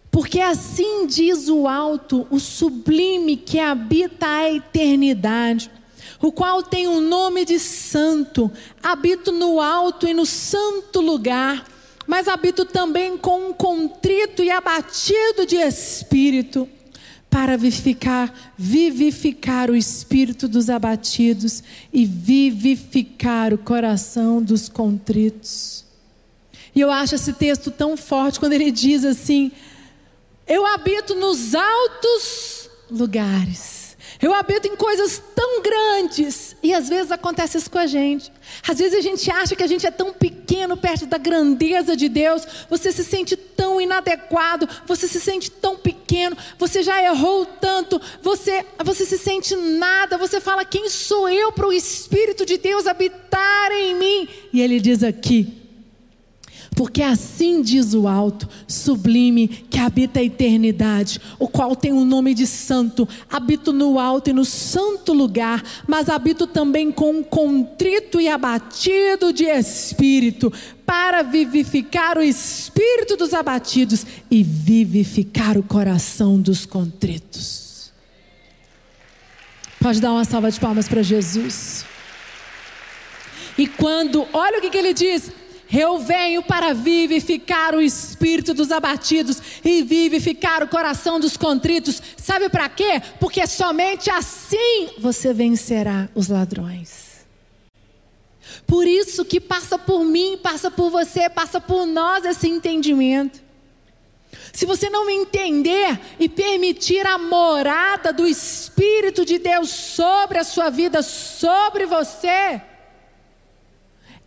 Porque 0.10 0.39
assim 0.39 1.06
diz 1.06 1.48
o 1.50 1.67
alto, 1.67 2.26
o 2.32 2.39
sublime 2.39 3.38
que 3.38 3.60
habita 3.60 4.26
a 4.26 4.52
eternidade, 4.52 5.70
o 6.21 6.32
qual 6.32 6.63
tem 6.63 6.88
o 6.88 6.99
nome 6.99 7.45
de 7.45 7.60
santo, 7.60 8.51
habito 8.82 9.32
no 9.32 9.62
alto 9.62 10.08
e 10.08 10.13
no 10.13 10.25
santo 10.25 10.99
lugar, 11.01 11.65
mas 12.06 12.27
habito 12.27 12.65
também 12.65 13.17
com 13.17 13.49
um 13.49 13.53
contrito 13.53 14.41
e 14.41 14.49
abatido 14.49 15.45
de 15.45 15.58
espírito, 15.58 16.67
para 17.30 17.58
vivificar, 17.58 18.34
vivificar 18.58 19.69
o 19.69 19.75
espírito 19.75 20.47
dos 20.47 20.69
abatidos 20.69 21.62
e 21.91 22.06
vivificar 22.06 23.53
o 23.53 23.58
coração 23.58 24.41
dos 24.41 24.69
contritos. 24.69 25.86
E 26.73 26.80
eu 26.80 26.89
acho 26.89 27.15
esse 27.15 27.34
texto 27.34 27.69
tão 27.69 27.97
forte 27.97 28.39
quando 28.39 28.53
ele 28.53 28.71
diz 28.71 29.03
assim: 29.03 29.51
eu 30.47 30.65
habito 30.65 31.13
nos 31.15 31.53
altos 31.53 32.69
lugares. 32.89 33.87
Eu 34.22 34.34
habito 34.34 34.67
em 34.67 34.76
coisas 34.76 35.22
tão 35.36 35.62
grandes. 35.62 36.56
E 36.63 36.74
às 36.74 36.89
vezes 36.89 37.12
acontece 37.12 37.58
isso 37.58 37.70
com 37.70 37.78
a 37.78 37.86
gente. 37.86 38.32
Às 38.67 38.80
vezes 38.80 38.98
a 38.98 39.02
gente 39.02 39.30
acha 39.30 39.56
que 39.56 39.63
a 39.63 39.67
gente 39.67 39.86
é 39.86 39.91
tão 39.91 40.13
pequeno 40.13 40.76
perto 40.78 41.06
da 41.06 41.17
grandeza 41.17 41.96
de 41.96 42.10
Deus. 42.10 42.48
Você 42.70 42.91
se 42.91 43.04
sente 43.04 43.36
tão 43.36 43.80
inadequado. 43.80 44.67
Você 44.86 45.08
se 45.08 45.20
sente 45.20 45.52
tão 45.52 45.78
pequeno. 45.78 46.38
Você 46.58 46.82
já 46.82 47.02
errou 47.04 47.46
tanto. 47.46 48.02
Você, 48.22 48.65
você 48.84 49.06
se 49.06 49.17
sente 49.17 49.56
nada. 49.56 50.17
Você 50.17 50.39
fala: 50.39 50.65
Quem 50.65 50.89
sou 50.89 51.30
eu 51.30 51.52
para 51.52 51.67
o 51.67 51.74
Espírito 51.74 52.46
de 52.46 52.58
Deus 52.58 52.88
habitar 52.88 53.72
em 53.72 53.96
mim? 53.96 54.30
E 54.52 54.62
ele 54.62 54.80
diz 54.80 55.04
aqui: 55.04 55.57
porque 56.78 57.02
assim 57.02 57.63
diz 57.63 57.96
o 57.96 58.08
alto, 58.08 58.48
sublime, 58.68 59.48
que 59.48 59.80
habita 59.80 60.20
a 60.20 60.24
eternidade, 60.24 61.20
o 61.40 61.48
qual 61.48 61.76
tem 61.76 61.92
o 61.92 62.06
nome 62.06 62.36
de 62.36 62.46
santo. 62.46 63.10
Habito 63.28 63.74
no 63.74 63.98
alto 63.98 64.30
e 64.30 64.34
no 64.34 64.46
santo 64.46 65.12
lugar, 65.12 65.63
mas 65.88 66.08
habito 66.08 66.46
também 66.46 66.92
com 66.92 67.10
um 67.10 67.24
contrito 67.24 68.22
e 68.22 68.28
abatido 68.28 69.34
de 69.34 69.46
espírito, 69.46 70.54
para 70.86 71.24
vivificar 71.24 72.16
o 72.16 72.22
espírito 72.22 73.18
dos 73.18 73.34
abatidos 73.34 74.06
e 74.30 74.44
vivificar 74.44 75.58
o 75.58 75.63
coração 75.63 76.40
dos 76.40 76.63
contritos. 76.63 77.92
Pode 79.82 80.00
dar 80.00 80.12
uma 80.12 80.26
salva 80.26 80.52
de 80.52 80.60
palmas 80.60 80.88
para 80.88 81.02
Jesus. 81.02 81.84
E 83.58 83.66
quando, 83.66 84.28
olha 84.32 84.60
o 84.60 84.62
que, 84.62 84.70
que 84.70 84.78
ele 84.78 84.94
diz: 84.94 85.32
eu 85.71 85.99
venho 85.99 86.41
para 86.41 86.73
vivificar 86.73 87.75
o 87.75 87.82
espírito 87.82 88.53
dos 88.53 88.71
abatidos 88.71 89.41
e 89.63 89.84
vivificar 89.84 90.63
o 90.63 90.67
coração 90.67 91.19
dos 91.19 91.36
contritos. 91.36 92.01
Sabe 92.15 92.49
para 92.49 92.69
quê? 92.69 93.01
Porque 93.19 93.45
somente 93.45 94.10
assim 94.10 94.89
você 94.99 95.34
vencerá 95.34 96.10
os 96.15 96.30
ladrões. 96.30 97.08
Por 98.65 98.88
isso 98.88 99.25
que 99.25 99.39
passa 99.39 99.77
por 99.77 100.03
mim, 100.03 100.39
passa 100.41 100.71
por 100.71 100.89
você, 100.89 101.30
passa 101.30 101.60
por 101.60 101.86
nós 101.86 102.25
esse 102.25 102.47
entendimento. 102.47 103.47
Se 104.51 104.65
você 104.65 104.89
não 104.89 105.10
entender 105.10 105.99
e 106.19 106.27
permitir 106.27 107.06
a 107.06 107.17
morada 107.17 108.12
do 108.12 108.25
Espírito 108.25 109.23
de 109.23 109.38
Deus 109.38 109.69
sobre 109.69 110.38
a 110.38 110.43
sua 110.43 110.69
vida, 110.69 111.01
sobre 111.01 111.86
você, 111.86 112.62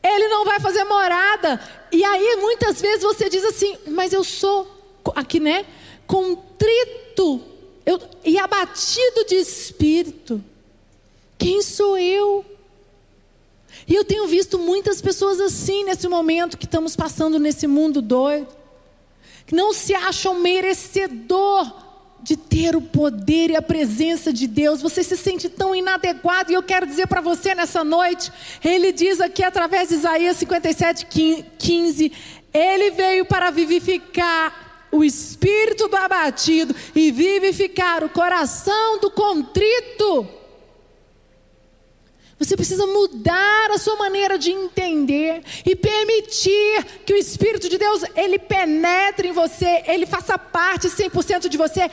ele 0.03 0.29
não 0.29 0.45
vai 0.45 0.61
fazer 0.61 0.85
morada. 0.85 1.61
E 1.93 2.05
aí 2.05 2.37
muitas 2.37 2.81
vezes 2.81 3.03
você 3.03 3.29
diz 3.29 3.45
assim: 3.45 3.77
Mas 3.89 4.13
eu 4.13 4.25
sou, 4.25 4.67
aqui 5.15 5.41
né? 5.41 5.67
Contrito 6.07 7.41
eu, 7.85 8.01
e 8.25 8.39
abatido 8.39 9.25
de 9.27 9.37
espírito. 9.37 10.43
Quem 11.39 11.63
sou 11.63 11.99
eu? 11.99 12.45
E 13.87 13.95
eu 13.95 14.05
tenho 14.05 14.27
visto 14.27 14.59
muitas 14.59 15.01
pessoas 15.01 15.41
assim 15.41 15.85
nesse 15.85 16.07
momento 16.07 16.59
que 16.59 16.65
estamos 16.65 16.95
passando 16.95 17.39
nesse 17.39 17.67
mundo 17.67 18.03
doido, 18.03 18.49
que 19.47 19.55
não 19.55 19.73
se 19.73 19.95
acham 19.95 20.35
merecedor 20.35 21.90
de 22.23 22.37
ter 22.37 22.77
o 22.77 22.81
poder 22.81 23.51
e 23.51 23.57
a 23.57 23.63
presença 23.63 24.33
de 24.33 24.47
Deus, 24.47 24.83
você 24.83 25.03
se 25.03 25.17
sente 25.17 25.49
tão 25.49 25.75
inadequado, 25.75 26.51
e 26.51 26.55
eu 26.55 26.63
quero 26.63 26.87
dizer 26.87 27.07
para 27.07 27.21
você 27.21 27.55
nessa 27.55 27.83
noite, 27.83 28.31
ele 28.65 28.93
diz 28.93 29.21
aqui 29.21 29.43
através 29.43 29.89
de 29.89 29.95
Isaías 29.95 30.37
57, 30.37 31.07
15: 31.59 32.13
Ele 32.53 32.91
veio 32.91 33.25
para 33.25 33.51
vivificar 33.51 34.89
o 34.93 35.05
espírito 35.05 35.89
do 35.89 35.97
abatido 35.97 36.75
e 36.95 37.11
vivificar 37.11 38.03
o 38.05 38.09
coração 38.09 38.99
do 38.99 39.11
contrito. 39.11 40.40
Você 42.41 42.57
precisa 42.57 42.87
mudar 42.87 43.71
a 43.71 43.77
sua 43.77 43.97
maneira 43.97 44.39
de 44.39 44.51
entender 44.51 45.43
e 45.67 45.77
permitir 45.77 46.85
que 47.05 47.13
o 47.13 47.17
Espírito 47.17 47.69
de 47.69 47.77
Deus 47.77 48.03
ele 48.17 48.39
penetre 48.39 49.29
em 49.29 49.33
você, 49.33 49.85
ele 49.87 50.07
faça 50.07 50.39
parte 50.39 50.89
100% 50.89 51.51
de 51.51 51.59
você. 51.59 51.91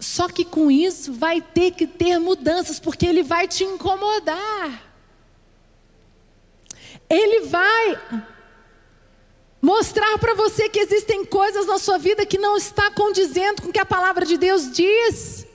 Só 0.00 0.28
que 0.28 0.44
com 0.44 0.72
isso 0.72 1.12
vai 1.12 1.40
ter 1.40 1.70
que 1.70 1.86
ter 1.86 2.18
mudanças, 2.18 2.80
porque 2.80 3.06
ele 3.06 3.22
vai 3.22 3.46
te 3.46 3.62
incomodar. 3.62 4.90
Ele 7.08 7.46
vai 7.46 8.00
mostrar 9.62 10.18
para 10.18 10.34
você 10.34 10.68
que 10.68 10.80
existem 10.80 11.24
coisas 11.24 11.66
na 11.66 11.78
sua 11.78 11.96
vida 11.96 12.26
que 12.26 12.38
não 12.38 12.56
está 12.56 12.90
condizendo 12.90 13.62
com 13.62 13.68
o 13.68 13.72
que 13.72 13.78
a 13.78 13.86
palavra 13.86 14.26
de 14.26 14.36
Deus 14.36 14.72
diz. 14.72 15.46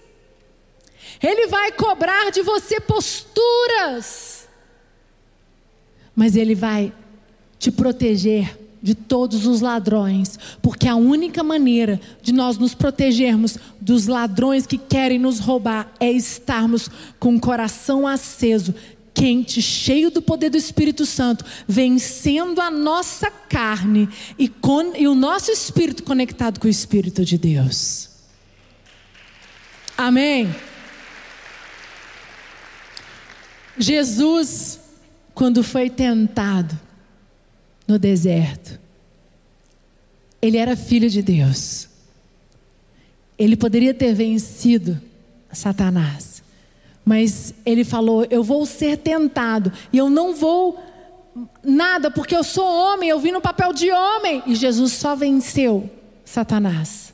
Ele 1.21 1.47
vai 1.47 1.71
cobrar 1.71 2.32
de 2.32 2.41
você 2.41 2.80
posturas, 2.80 4.47
mas 6.15 6.36
Ele 6.36 6.56
vai 6.56 6.93
te 7.58 7.71
proteger 7.71 8.58
de 8.86 8.93
todos 8.93 9.47
os 9.47 9.62
ladrões, 9.62 10.38
porque 10.62 10.88
a 10.88 10.95
única 10.95 11.43
maneira 11.43 11.99
de 12.21 12.32
nós 12.32 12.56
nos 12.60 12.75
protegermos 12.75 13.58
dos 13.82 14.06
ladrões 14.06 14.67
que 14.67 14.78
querem 14.78 15.17
nos 15.17 15.39
roubar 15.39 15.91
é 15.99 16.12
estarmos 16.12 16.88
com 17.19 17.36
o 17.36 17.39
coração 17.39 18.06
aceso, 18.06 18.75
quente, 19.12 19.60
cheio 19.60 20.12
do 20.12 20.21
poder 20.21 20.51
do 20.51 20.58
Espírito 20.58 21.04
Santo, 21.04 21.43
vencendo 21.67 22.62
a 22.62 22.69
nossa 22.69 23.32
carne 23.32 24.08
e, 24.38 24.47
com, 24.47 24.95
e 24.95 25.08
o 25.08 25.15
nosso 25.15 25.49
espírito 25.49 26.04
conectado 26.04 26.60
com 26.60 26.67
o 26.67 26.69
Espírito 26.69 27.25
de 27.25 27.39
Deus. 27.39 28.10
Amém. 29.97 30.54
Jesus, 33.78 34.80
quando 35.34 35.64
foi 35.64 35.90
tentado 35.90 36.80
no 37.88 38.00
deserto, 38.00 38.80
ele 40.42 40.58
era 40.58 40.76
filho 40.76 41.10
de 41.10 41.22
Deus. 41.22 41.90
Ele 43.38 43.56
poderia 43.56 43.94
ter 43.94 44.14
vencido 44.14 45.00
Satanás. 45.52 46.44
Mas 47.04 47.54
ele 47.66 47.84
falou: 47.84 48.26
Eu 48.30 48.44
vou 48.44 48.66
ser 48.66 48.98
tentado 48.98 49.72
e 49.92 49.98
eu 49.98 50.10
não 50.10 50.36
vou 50.36 50.80
nada, 51.64 52.10
porque 52.10 52.36
eu 52.36 52.44
sou 52.44 52.66
homem, 52.66 53.10
eu 53.10 53.20
vim 53.20 53.32
no 53.32 53.42
papel 53.42 53.74
de 53.74 53.92
homem. 53.92 54.42
E 54.46 54.56
Jesus 54.56 54.94
só 54.94 55.16
venceu 55.16 55.90
Satanás, 56.24 57.14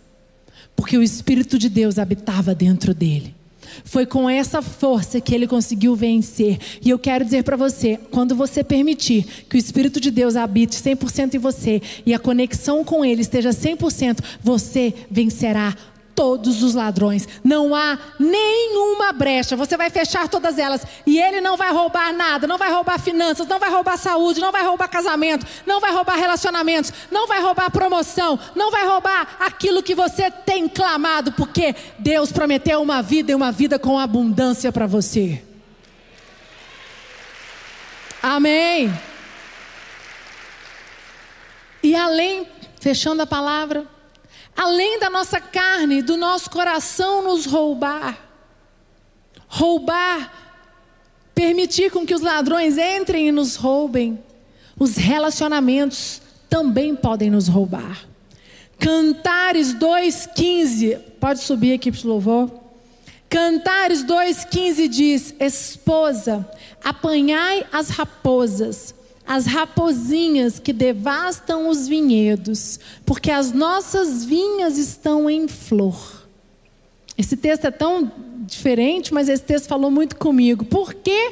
porque 0.75 0.97
o 0.97 1.03
Espírito 1.03 1.57
de 1.57 1.69
Deus 1.69 1.99
habitava 1.99 2.55
dentro 2.55 2.93
dele. 2.93 3.35
Foi 3.83 4.05
com 4.05 4.29
essa 4.29 4.61
força 4.61 5.21
que 5.21 5.33
ele 5.33 5.47
conseguiu 5.47 5.95
vencer. 5.95 6.57
E 6.83 6.89
eu 6.89 6.99
quero 6.99 7.25
dizer 7.25 7.43
para 7.43 7.57
você: 7.57 7.99
quando 8.09 8.35
você 8.35 8.63
permitir 8.63 9.25
que 9.49 9.55
o 9.55 9.59
Espírito 9.59 9.99
de 9.99 10.11
Deus 10.11 10.35
habite 10.35 10.75
100% 10.75 11.35
em 11.35 11.39
você 11.39 11.81
e 12.05 12.13
a 12.13 12.19
conexão 12.19 12.83
com 12.83 13.03
ele 13.03 13.21
esteja 13.21 13.49
100%, 13.49 14.19
você 14.43 14.93
vencerá 15.09 15.75
todos 16.15 16.63
os 16.63 16.73
ladrões. 16.73 17.27
Não 17.43 17.75
há 17.75 17.97
nenhuma 18.19 19.11
brecha. 19.11 19.55
Você 19.55 19.75
vai 19.77 19.89
fechar 19.89 20.27
todas 20.27 20.57
elas. 20.57 20.85
E 21.05 21.19
ele 21.19 21.41
não 21.41 21.57
vai 21.57 21.71
roubar 21.71 22.13
nada. 22.13 22.47
Não 22.47 22.57
vai 22.57 22.71
roubar 22.71 22.99
finanças. 22.99 23.47
Não 23.47 23.59
vai 23.59 23.69
roubar 23.69 23.97
saúde. 23.97 24.39
Não 24.39 24.51
vai 24.51 24.63
roubar 24.63 24.87
casamento. 24.87 25.45
Não 25.65 25.79
vai 25.79 25.91
roubar 25.91 26.15
relacionamentos. 26.15 26.93
Não 27.09 27.27
vai 27.27 27.41
roubar 27.41 27.71
promoção. 27.71 28.39
Não 28.55 28.71
vai 28.71 28.85
roubar 28.85 29.37
aquilo 29.39 29.83
que 29.83 29.95
você 29.95 30.29
tem 30.29 30.67
clamado. 30.67 31.31
Porque 31.31 31.75
Deus 31.97 32.31
prometeu 32.31 32.81
uma 32.81 33.01
vida 33.01 33.31
e 33.31 33.35
uma 33.35 33.51
vida 33.51 33.79
com 33.79 33.99
abundância 33.99 34.71
para 34.71 34.87
você. 34.87 35.43
Amém. 38.21 38.93
E 41.83 41.95
além, 41.95 42.47
fechando 42.79 43.23
a 43.23 43.27
palavra 43.27 43.87
além 44.55 44.99
da 44.99 45.09
nossa 45.09 45.39
carne, 45.39 46.01
do 46.01 46.17
nosso 46.17 46.49
coração 46.49 47.23
nos 47.23 47.45
roubar. 47.45 48.17
Roubar, 49.47 50.31
permitir 51.33 51.91
com 51.91 52.05
que 52.05 52.13
os 52.13 52.21
ladrões 52.21 52.77
entrem 52.77 53.27
e 53.27 53.31
nos 53.31 53.55
roubem. 53.55 54.23
Os 54.79 54.95
relacionamentos 54.95 56.21
também 56.49 56.95
podem 56.95 57.29
nos 57.29 57.47
roubar. 57.47 58.05
Cantares 58.79 59.75
2,15, 59.75 60.99
pode 61.19 61.39
subir 61.41 61.73
aqui 61.73 61.91
para 61.91 62.01
o 62.03 62.07
louvor. 62.07 62.51
Cantares 63.29 64.03
2,15 64.03 64.87
diz: 64.87 65.35
Esposa, 65.39 66.49
apanhai 66.83 67.65
as 67.71 67.89
raposas 67.89 68.95
as 69.31 69.45
rapozinhas 69.45 70.59
que 70.59 70.73
devastam 70.73 71.69
os 71.69 71.87
vinhedos, 71.87 72.77
porque 73.05 73.31
as 73.31 73.53
nossas 73.53 74.25
vinhas 74.25 74.77
estão 74.77 75.29
em 75.29 75.47
flor. 75.47 76.27
Esse 77.17 77.37
texto 77.37 77.63
é 77.63 77.71
tão 77.71 78.11
diferente, 78.45 79.13
mas 79.13 79.29
esse 79.29 79.43
texto 79.43 79.69
falou 79.69 79.89
muito 79.89 80.17
comigo. 80.17 80.65
Por 80.65 80.93
quê? 80.93 81.31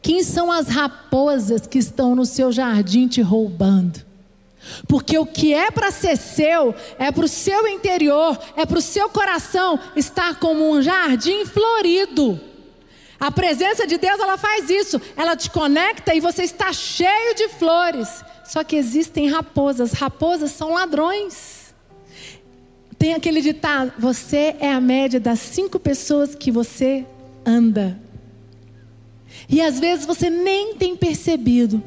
Quem 0.00 0.24
são 0.24 0.50
as 0.50 0.68
raposas 0.68 1.66
que 1.66 1.76
estão 1.76 2.14
no 2.14 2.24
seu 2.24 2.50
jardim 2.50 3.06
te 3.06 3.20
roubando? 3.20 4.00
Porque 4.88 5.18
o 5.18 5.26
que 5.26 5.52
é 5.52 5.70
para 5.70 5.90
ser 5.90 6.16
seu, 6.16 6.74
é 6.98 7.12
para 7.12 7.26
o 7.26 7.28
seu 7.28 7.68
interior, 7.68 8.38
é 8.56 8.64
para 8.64 8.78
o 8.78 8.82
seu 8.82 9.10
coração 9.10 9.78
estar 9.94 10.38
como 10.38 10.70
um 10.70 10.80
jardim 10.80 11.44
florido. 11.44 12.40
A 13.22 13.30
presença 13.30 13.86
de 13.86 13.98
Deus, 13.98 14.18
ela 14.18 14.36
faz 14.36 14.68
isso. 14.68 15.00
Ela 15.16 15.36
te 15.36 15.48
conecta 15.48 16.12
e 16.12 16.18
você 16.18 16.42
está 16.42 16.72
cheio 16.72 17.36
de 17.36 17.50
flores. 17.50 18.08
Só 18.44 18.64
que 18.64 18.74
existem 18.74 19.28
raposas. 19.28 19.92
Raposas 19.92 20.50
são 20.50 20.72
ladrões. 20.72 21.72
Tem 22.98 23.14
aquele 23.14 23.40
ditado: 23.40 23.92
você 23.96 24.56
é 24.58 24.72
a 24.72 24.80
média 24.80 25.20
das 25.20 25.38
cinco 25.38 25.78
pessoas 25.78 26.34
que 26.34 26.50
você 26.50 27.06
anda. 27.46 27.96
E 29.48 29.60
às 29.62 29.78
vezes 29.78 30.04
você 30.04 30.28
nem 30.28 30.74
tem 30.74 30.96
percebido, 30.96 31.80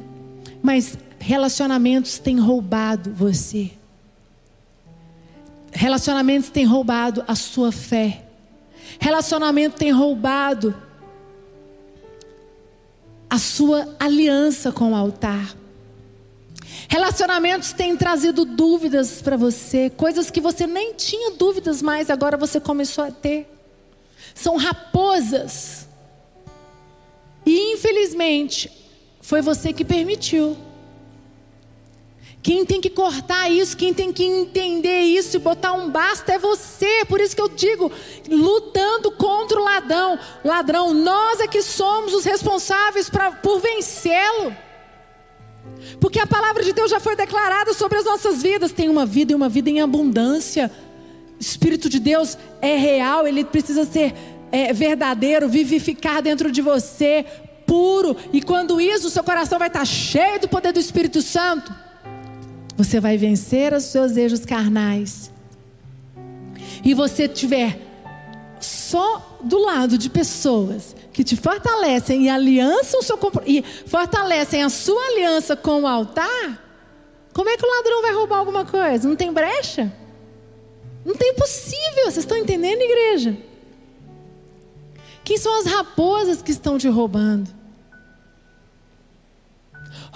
mas 0.62 0.96
relacionamentos 1.18 2.18
têm 2.18 2.40
roubado 2.40 3.12
você. 3.12 3.72
Relacionamentos 5.70 6.48
têm 6.48 6.64
roubado 6.64 7.22
a 7.28 7.34
sua 7.34 7.70
fé. 7.70 8.24
Relacionamento 8.98 9.76
tem 9.76 9.90
roubado 9.90 10.85
a 13.28 13.38
sua 13.38 13.96
aliança 13.98 14.70
com 14.72 14.92
o 14.92 14.94
altar. 14.94 15.56
Relacionamentos 16.88 17.72
têm 17.72 17.96
trazido 17.96 18.44
dúvidas 18.44 19.20
para 19.20 19.36
você, 19.36 19.90
coisas 19.90 20.30
que 20.30 20.40
você 20.40 20.66
nem 20.66 20.94
tinha 20.94 21.32
dúvidas 21.32 21.82
mais, 21.82 22.10
agora 22.10 22.36
você 22.36 22.60
começou 22.60 23.04
a 23.04 23.10
ter. 23.10 23.48
São 24.34 24.56
raposas. 24.56 25.88
E 27.44 27.74
infelizmente, 27.74 28.70
foi 29.20 29.40
você 29.40 29.72
que 29.72 29.84
permitiu. 29.84 30.56
Quem 32.46 32.64
tem 32.64 32.80
que 32.80 32.90
cortar 32.90 33.50
isso, 33.50 33.76
quem 33.76 33.92
tem 33.92 34.12
que 34.12 34.22
entender 34.22 35.00
isso 35.00 35.36
e 35.36 35.40
botar 35.40 35.72
um 35.72 35.90
basta 35.90 36.34
é 36.34 36.38
você. 36.38 37.04
Por 37.08 37.20
isso 37.20 37.34
que 37.34 37.42
eu 37.42 37.48
digo, 37.48 37.90
lutando 38.28 39.10
contra 39.10 39.60
o 39.60 39.64
ladrão. 39.64 40.16
Ladrão, 40.44 40.94
nós 40.94 41.40
é 41.40 41.48
que 41.48 41.60
somos 41.60 42.14
os 42.14 42.24
responsáveis 42.24 43.10
pra, 43.10 43.32
por 43.32 43.58
vencê-lo. 43.58 44.54
Porque 46.00 46.20
a 46.20 46.26
palavra 46.28 46.62
de 46.62 46.72
Deus 46.72 46.88
já 46.88 47.00
foi 47.00 47.16
declarada 47.16 47.74
sobre 47.74 47.98
as 47.98 48.04
nossas 48.04 48.40
vidas. 48.40 48.70
Tem 48.70 48.88
uma 48.88 49.04
vida 49.04 49.32
e 49.32 49.34
uma 49.34 49.48
vida 49.48 49.68
em 49.68 49.80
abundância. 49.80 50.70
O 51.36 51.42
Espírito 51.42 51.88
de 51.88 51.98
Deus 51.98 52.38
é 52.62 52.76
real, 52.76 53.26
ele 53.26 53.44
precisa 53.44 53.84
ser 53.84 54.14
é, 54.52 54.72
verdadeiro, 54.72 55.48
vivificar 55.48 56.22
dentro 56.22 56.52
de 56.52 56.62
você, 56.62 57.26
puro. 57.66 58.16
E 58.32 58.40
quando 58.40 58.80
isso, 58.80 59.08
o 59.08 59.10
seu 59.10 59.24
coração 59.24 59.58
vai 59.58 59.66
estar 59.66 59.84
cheio 59.84 60.42
do 60.42 60.48
poder 60.48 60.72
do 60.72 60.78
Espírito 60.78 61.20
Santo. 61.20 61.85
Você 62.76 63.00
vai 63.00 63.16
vencer 63.16 63.72
os 63.72 63.84
seus 63.84 64.12
desejos 64.12 64.44
carnais. 64.44 65.30
E 66.84 66.94
você 66.94 67.26
tiver 67.26 67.80
só 68.60 69.38
do 69.42 69.58
lado 69.58 69.98
de 69.98 70.08
pessoas 70.10 70.94
que 71.12 71.24
te 71.24 71.36
fortalecem 71.36 72.24
e 72.24 72.28
aliançam 72.28 73.00
o 73.00 73.02
seu 73.02 73.18
e 73.46 73.62
fortalecem 73.86 74.62
a 74.62 74.68
sua 74.68 75.02
aliança 75.06 75.56
com 75.56 75.82
o 75.82 75.86
altar, 75.86 76.62
como 77.32 77.50
é 77.50 77.56
que 77.56 77.66
o 77.66 77.70
ladrão 77.70 78.02
vai 78.02 78.14
roubar 78.14 78.38
alguma 78.38 78.64
coisa? 78.64 79.08
Não 79.08 79.16
tem 79.16 79.32
brecha? 79.32 79.92
Não 81.04 81.14
tem 81.14 81.34
possível. 81.34 82.04
Vocês 82.04 82.18
estão 82.18 82.36
entendendo, 82.36 82.80
igreja? 82.80 83.36
Quem 85.22 85.36
são 85.36 85.58
as 85.58 85.66
raposas 85.66 86.40
que 86.40 86.50
estão 86.50 86.78
te 86.78 86.88
roubando? 86.88 87.55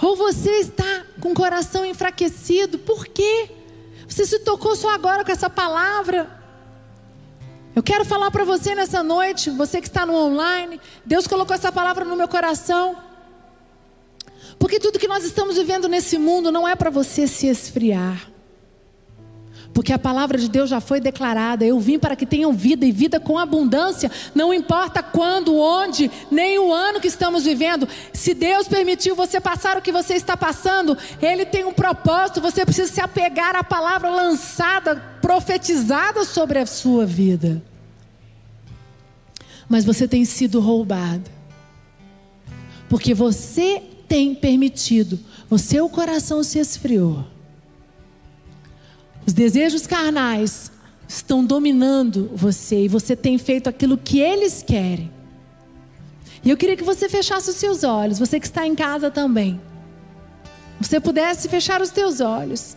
Ou 0.01 0.15
você 0.15 0.49
está 0.59 1.03
com 1.19 1.31
o 1.31 1.35
coração 1.35 1.85
enfraquecido, 1.85 2.79
por 2.79 3.07
quê? 3.07 3.49
Você 4.07 4.25
se 4.25 4.39
tocou 4.39 4.75
só 4.75 4.89
agora 4.89 5.23
com 5.23 5.31
essa 5.31 5.49
palavra. 5.49 6.29
Eu 7.75 7.83
quero 7.83 8.03
falar 8.03 8.31
para 8.31 8.43
você 8.43 8.73
nessa 8.73 9.03
noite, 9.03 9.49
você 9.49 9.79
que 9.79 9.87
está 9.87 10.05
no 10.05 10.13
online, 10.13 10.81
Deus 11.05 11.27
colocou 11.27 11.55
essa 11.55 11.71
palavra 11.71 12.03
no 12.03 12.15
meu 12.15 12.27
coração. 12.27 12.97
Porque 14.57 14.79
tudo 14.79 14.99
que 14.99 15.07
nós 15.07 15.23
estamos 15.23 15.55
vivendo 15.55 15.87
nesse 15.87 16.17
mundo 16.17 16.51
não 16.51 16.67
é 16.67 16.75
para 16.75 16.89
você 16.89 17.27
se 17.27 17.47
esfriar. 17.47 18.30
Porque 19.73 19.93
a 19.93 19.99
palavra 19.99 20.37
de 20.37 20.49
Deus 20.49 20.69
já 20.69 20.81
foi 20.81 20.99
declarada. 20.99 21.65
Eu 21.65 21.79
vim 21.79 21.97
para 21.97 22.15
que 22.15 22.25
tenham 22.25 22.51
vida 22.51 22.85
e 22.85 22.91
vida 22.91 23.19
com 23.19 23.37
abundância. 23.37 24.11
Não 24.35 24.53
importa 24.53 25.01
quando, 25.01 25.55
onde, 25.57 26.11
nem 26.29 26.59
o 26.59 26.73
ano 26.73 26.99
que 26.99 27.07
estamos 27.07 27.45
vivendo. 27.45 27.87
Se 28.13 28.33
Deus 28.33 28.67
permitiu 28.67 29.15
você 29.15 29.39
passar 29.39 29.77
o 29.77 29.81
que 29.81 29.91
você 29.91 30.15
está 30.15 30.35
passando, 30.35 30.97
Ele 31.21 31.45
tem 31.45 31.63
um 31.63 31.71
propósito. 31.71 32.41
Você 32.41 32.65
precisa 32.65 32.91
se 32.91 32.99
apegar 32.99 33.55
à 33.55 33.63
palavra 33.63 34.09
lançada, 34.09 34.95
profetizada 35.21 36.25
sobre 36.25 36.59
a 36.59 36.65
sua 36.65 37.05
vida. 37.05 37.63
Mas 39.69 39.85
você 39.85 40.05
tem 40.05 40.25
sido 40.25 40.59
roubado. 40.59 41.29
Porque 42.89 43.13
você 43.13 43.81
tem 44.05 44.35
permitido. 44.35 45.17
O 45.49 45.57
seu 45.57 45.87
coração 45.87 46.43
se 46.43 46.59
esfriou. 46.59 47.25
Os 49.31 49.33
desejos 49.33 49.87
carnais 49.87 50.69
estão 51.07 51.45
dominando 51.45 52.29
você 52.35 52.83
e 52.83 52.87
você 52.89 53.15
tem 53.15 53.37
feito 53.37 53.69
aquilo 53.69 53.97
que 53.97 54.19
eles 54.19 54.61
querem. 54.61 55.09
E 56.43 56.49
eu 56.49 56.57
queria 56.57 56.75
que 56.75 56.83
você 56.83 57.07
fechasse 57.07 57.49
os 57.49 57.55
seus 57.55 57.85
olhos, 57.85 58.19
você 58.19 58.41
que 58.41 58.45
está 58.45 58.67
em 58.67 58.75
casa 58.75 59.09
também. 59.09 59.61
Você 60.81 60.99
pudesse 60.99 61.47
fechar 61.47 61.81
os 61.81 61.91
teus 61.91 62.19
olhos 62.19 62.75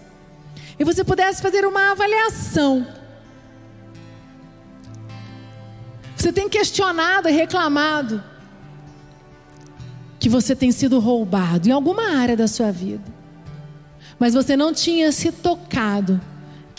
e 0.78 0.84
você 0.84 1.02
pudesse 1.02 1.42
fazer 1.42 1.66
uma 1.66 1.90
avaliação. 1.90 2.86
Você 6.16 6.32
tem 6.32 6.48
questionado 6.48 7.28
e 7.28 7.32
reclamado 7.32 8.22
que 10.20 10.28
você 10.28 10.54
tem 10.54 10.70
sido 10.70 11.00
roubado 11.00 11.68
em 11.68 11.72
alguma 11.72 12.16
área 12.16 12.36
da 12.36 12.46
sua 12.46 12.70
vida. 12.70 13.12
mas 14.20 14.34
você 14.34 14.56
não 14.56 14.72
tinha 14.72 15.10
se 15.10 15.32
tocado 15.32 16.20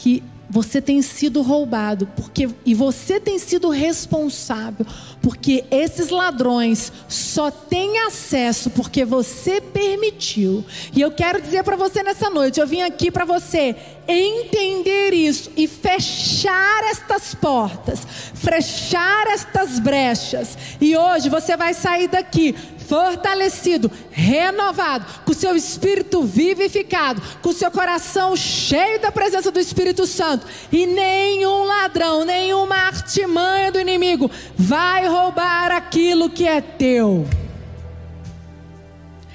que 0.06 0.22
você 0.48 0.80
tem 0.80 1.02
sido 1.02 1.42
roubado, 1.42 2.08
porque 2.16 2.48
e 2.64 2.76
você 2.76 3.20
tem 3.20 3.40
sido 3.40 3.70
responsável, 3.70 4.86
porque 5.20 5.66
esses 5.72 6.10
ladrões 6.10 6.94
só 7.10 7.50
têm 7.50 7.98
acesso 8.02 8.70
porque 8.70 9.04
você 9.04 9.60
permitiu. 9.60 10.64
E 10.96 11.02
eu 11.02 11.10
quero 11.10 11.42
dizer 11.42 11.64
para 11.64 11.76
você 11.76 12.04
nessa 12.04 12.30
noite, 12.30 12.60
eu 12.60 12.68
vim 12.68 12.82
aqui 12.82 13.10
para 13.10 13.26
você 13.26 13.76
entender 14.08 15.14
isso 15.14 15.50
e 15.58 15.68
fechar 15.68 16.84
estas 16.92 17.34
portas, 17.34 18.06
fechar 18.36 19.26
estas 19.30 19.80
brechas. 19.80 20.56
E 20.80 20.96
hoje 20.96 21.28
você 21.30 21.58
vai 21.58 21.74
sair 21.74 22.08
daqui 22.08 22.54
fortalecido, 22.88 23.92
renovado, 24.12 25.06
com 25.26 25.32
o 25.32 25.36
seu 25.36 25.56
espírito 25.56 26.24
vivificado, 26.24 27.22
com 27.42 27.50
o 27.50 27.54
seu 27.54 27.72
coração 27.72 28.36
cheio 28.36 29.00
da 29.00 29.12
presença 29.12 29.52
do 29.52 29.60
Espírito 29.60 30.06
Santo, 30.06 30.46
e 30.72 30.86
nenhum 30.86 31.66
ladrão, 31.66 32.24
nenhuma 32.24 32.76
artimanha 32.76 33.72
do 33.72 33.80
inimigo 33.80 34.30
vai 34.56 35.08
roubar 35.08 35.72
aquilo 35.72 36.30
que 36.30 36.48
é 36.48 36.62
teu. 36.62 37.28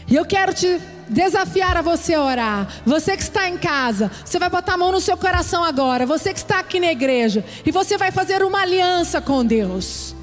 E 0.08 0.16
eu 0.16 0.24
quero 0.24 0.52
te 0.52 0.80
desafiar 1.08 1.76
a 1.76 1.82
você 1.82 2.16
orar. 2.16 2.68
Você 2.86 3.16
que 3.16 3.22
está 3.22 3.48
em 3.48 3.56
casa, 3.56 4.10
você 4.24 4.38
vai 4.38 4.48
botar 4.48 4.74
a 4.74 4.76
mão 4.76 4.90
no 4.92 5.00
seu 5.00 5.16
coração 5.16 5.62
agora. 5.62 6.06
Você 6.06 6.32
que 6.32 6.38
está 6.38 6.58
aqui 6.58 6.80
na 6.80 6.90
igreja, 6.90 7.44
e 7.64 7.70
você 7.70 7.96
vai 7.96 8.10
fazer 8.10 8.42
uma 8.42 8.62
aliança 8.62 9.20
com 9.20 9.44
Deus. 9.44 10.14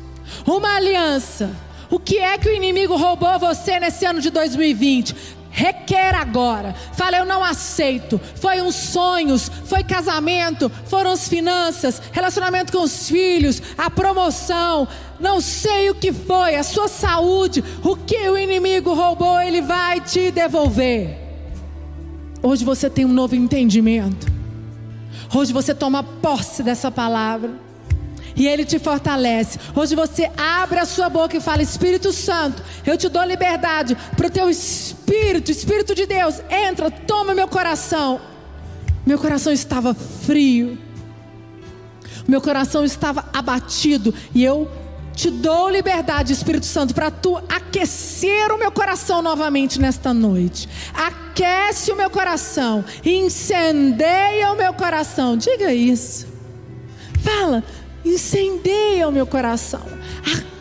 Uma 0.46 0.76
aliança 0.76 1.52
o 1.90 2.00
que 2.00 2.18
é 2.18 2.38
que 2.38 2.50
o 2.50 2.54
inimigo 2.54 2.96
roubou 2.96 3.40
você 3.40 3.80
nesse 3.80 4.06
ano 4.06 4.20
de 4.20 4.30
2020? 4.30 5.38
Requer 5.50 6.14
agora. 6.14 6.76
Fala, 6.94 7.18
eu 7.18 7.26
não 7.26 7.44
aceito. 7.44 8.20
Foi 8.36 8.62
uns 8.62 8.76
sonhos, 8.76 9.50
foi 9.66 9.84
casamento, 9.84 10.70
foram 10.86 11.12
as 11.12 11.28
finanças, 11.28 12.02
relacionamento 12.12 12.72
com 12.72 12.84
os 12.84 13.10
filhos, 13.10 13.62
a 13.78 13.90
promoção. 13.90 14.88
Não 15.20 15.42
sei 15.42 15.90
o 15.90 15.96
que 15.96 16.12
foi, 16.12 16.56
a 16.56 16.64
sua 16.64 16.88
saúde. 16.88 17.64
O 17.84 17.96
que 17.96 18.30
o 18.30 18.38
inimigo 18.38 18.94
roubou, 18.94 19.42
ele 19.42 19.62
vai 19.62 20.02
te 20.02 20.30
devolver. 20.30 21.18
Hoje 22.44 22.64
você 22.64 22.90
tem 22.90 23.06
um 23.06 23.14
novo 23.14 23.36
entendimento. 23.36 24.28
Hoje 25.34 25.52
você 25.52 25.74
toma 25.74 26.04
posse 26.04 26.62
dessa 26.62 26.92
palavra 26.92 27.67
e 28.38 28.48
Ele 28.48 28.64
te 28.64 28.78
fortalece. 28.80 29.60
Hoje 29.76 29.96
você 29.96 30.32
abre 30.38 30.80
a 30.80 30.86
sua 30.86 31.10
boca 31.10 31.36
e 31.36 31.42
fala: 31.42 31.62
Espírito 31.62 32.14
Santo, 32.14 32.64
eu 32.86 32.96
te 32.96 33.10
dou 33.10 33.24
liberdade 33.24 33.98
para 34.16 34.28
o 34.28 34.30
teu 34.30 34.50
Espírito, 34.50 35.52
Espírito 35.52 35.96
de 35.96 36.06
Deus, 36.06 36.40
entra, 36.50 36.90
toma 36.92 37.34
meu 37.34 37.48
coração. 37.48 38.22
Meu 39.06 39.18
coração 39.18 39.54
estava 39.54 39.94
frio, 39.94 40.78
meu 42.28 42.42
coração 42.42 42.84
estava 42.84 43.26
abatido 43.34 44.14
e 44.36 44.44
eu 44.44 44.70
te 45.16 45.32
dou 45.32 45.70
liberdade, 45.70 46.32
Espírito 46.32 46.66
Santo, 46.66 46.94
para 46.94 47.10
tu 47.10 47.38
aquecer 47.50 48.52
o 48.52 48.58
meu 48.58 48.72
coração 48.72 49.22
novamente 49.22 49.80
nesta 49.82 50.14
noite. 50.14 50.70
Aquece 50.94 51.92
o 51.92 51.96
meu 51.96 52.10
coração, 52.10 52.86
incendeia 53.04 54.52
o 54.52 54.58
meu 54.58 54.74
coração. 54.74 55.36
Diga 55.36 55.74
isso. 55.74 56.28
Fala, 57.24 57.64
incendeia 58.08 59.08
o 59.08 59.12
meu 59.12 59.28
coração, 59.28 59.82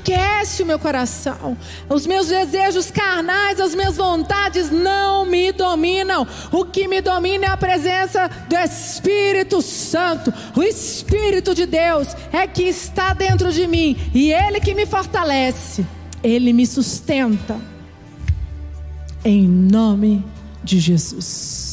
aquece 0.07 0.63
o 0.63 0.67
meu 0.67 0.79
coração. 0.79 1.57
Os 1.89 2.07
meus 2.07 2.29
desejos 2.29 2.91
carnais, 2.91 3.61
as 3.61 3.75
minhas 3.75 3.97
vontades 3.97 4.71
não 4.71 5.27
me 5.27 5.53
dominam. 5.53 6.27
O 6.53 6.65
que 6.65 6.87
me 6.87 7.01
domina 7.01 7.47
é 7.47 7.51
a 7.51 7.57
presença 7.57 8.29
do 8.49 8.57
Espírito 8.57 9.61
Santo. 9.61 10.33
O 10.57 10.63
Espírito 10.63 11.55
de 11.55 11.67
Deus 11.67 12.09
é 12.33 12.47
que 12.47 12.63
está 12.63 13.13
dentro 13.13 13.53
de 13.53 13.67
mim 13.67 13.97
e 14.15 14.33
ele 14.33 14.61
que 14.61 14.75
me 14.75 14.87
fortalece. 14.87 15.85
Ele 16.23 16.53
me 16.53 16.67
sustenta. 16.67 17.57
Em 19.25 19.47
nome 19.49 20.25
de 20.63 20.79
Jesus. 20.79 21.66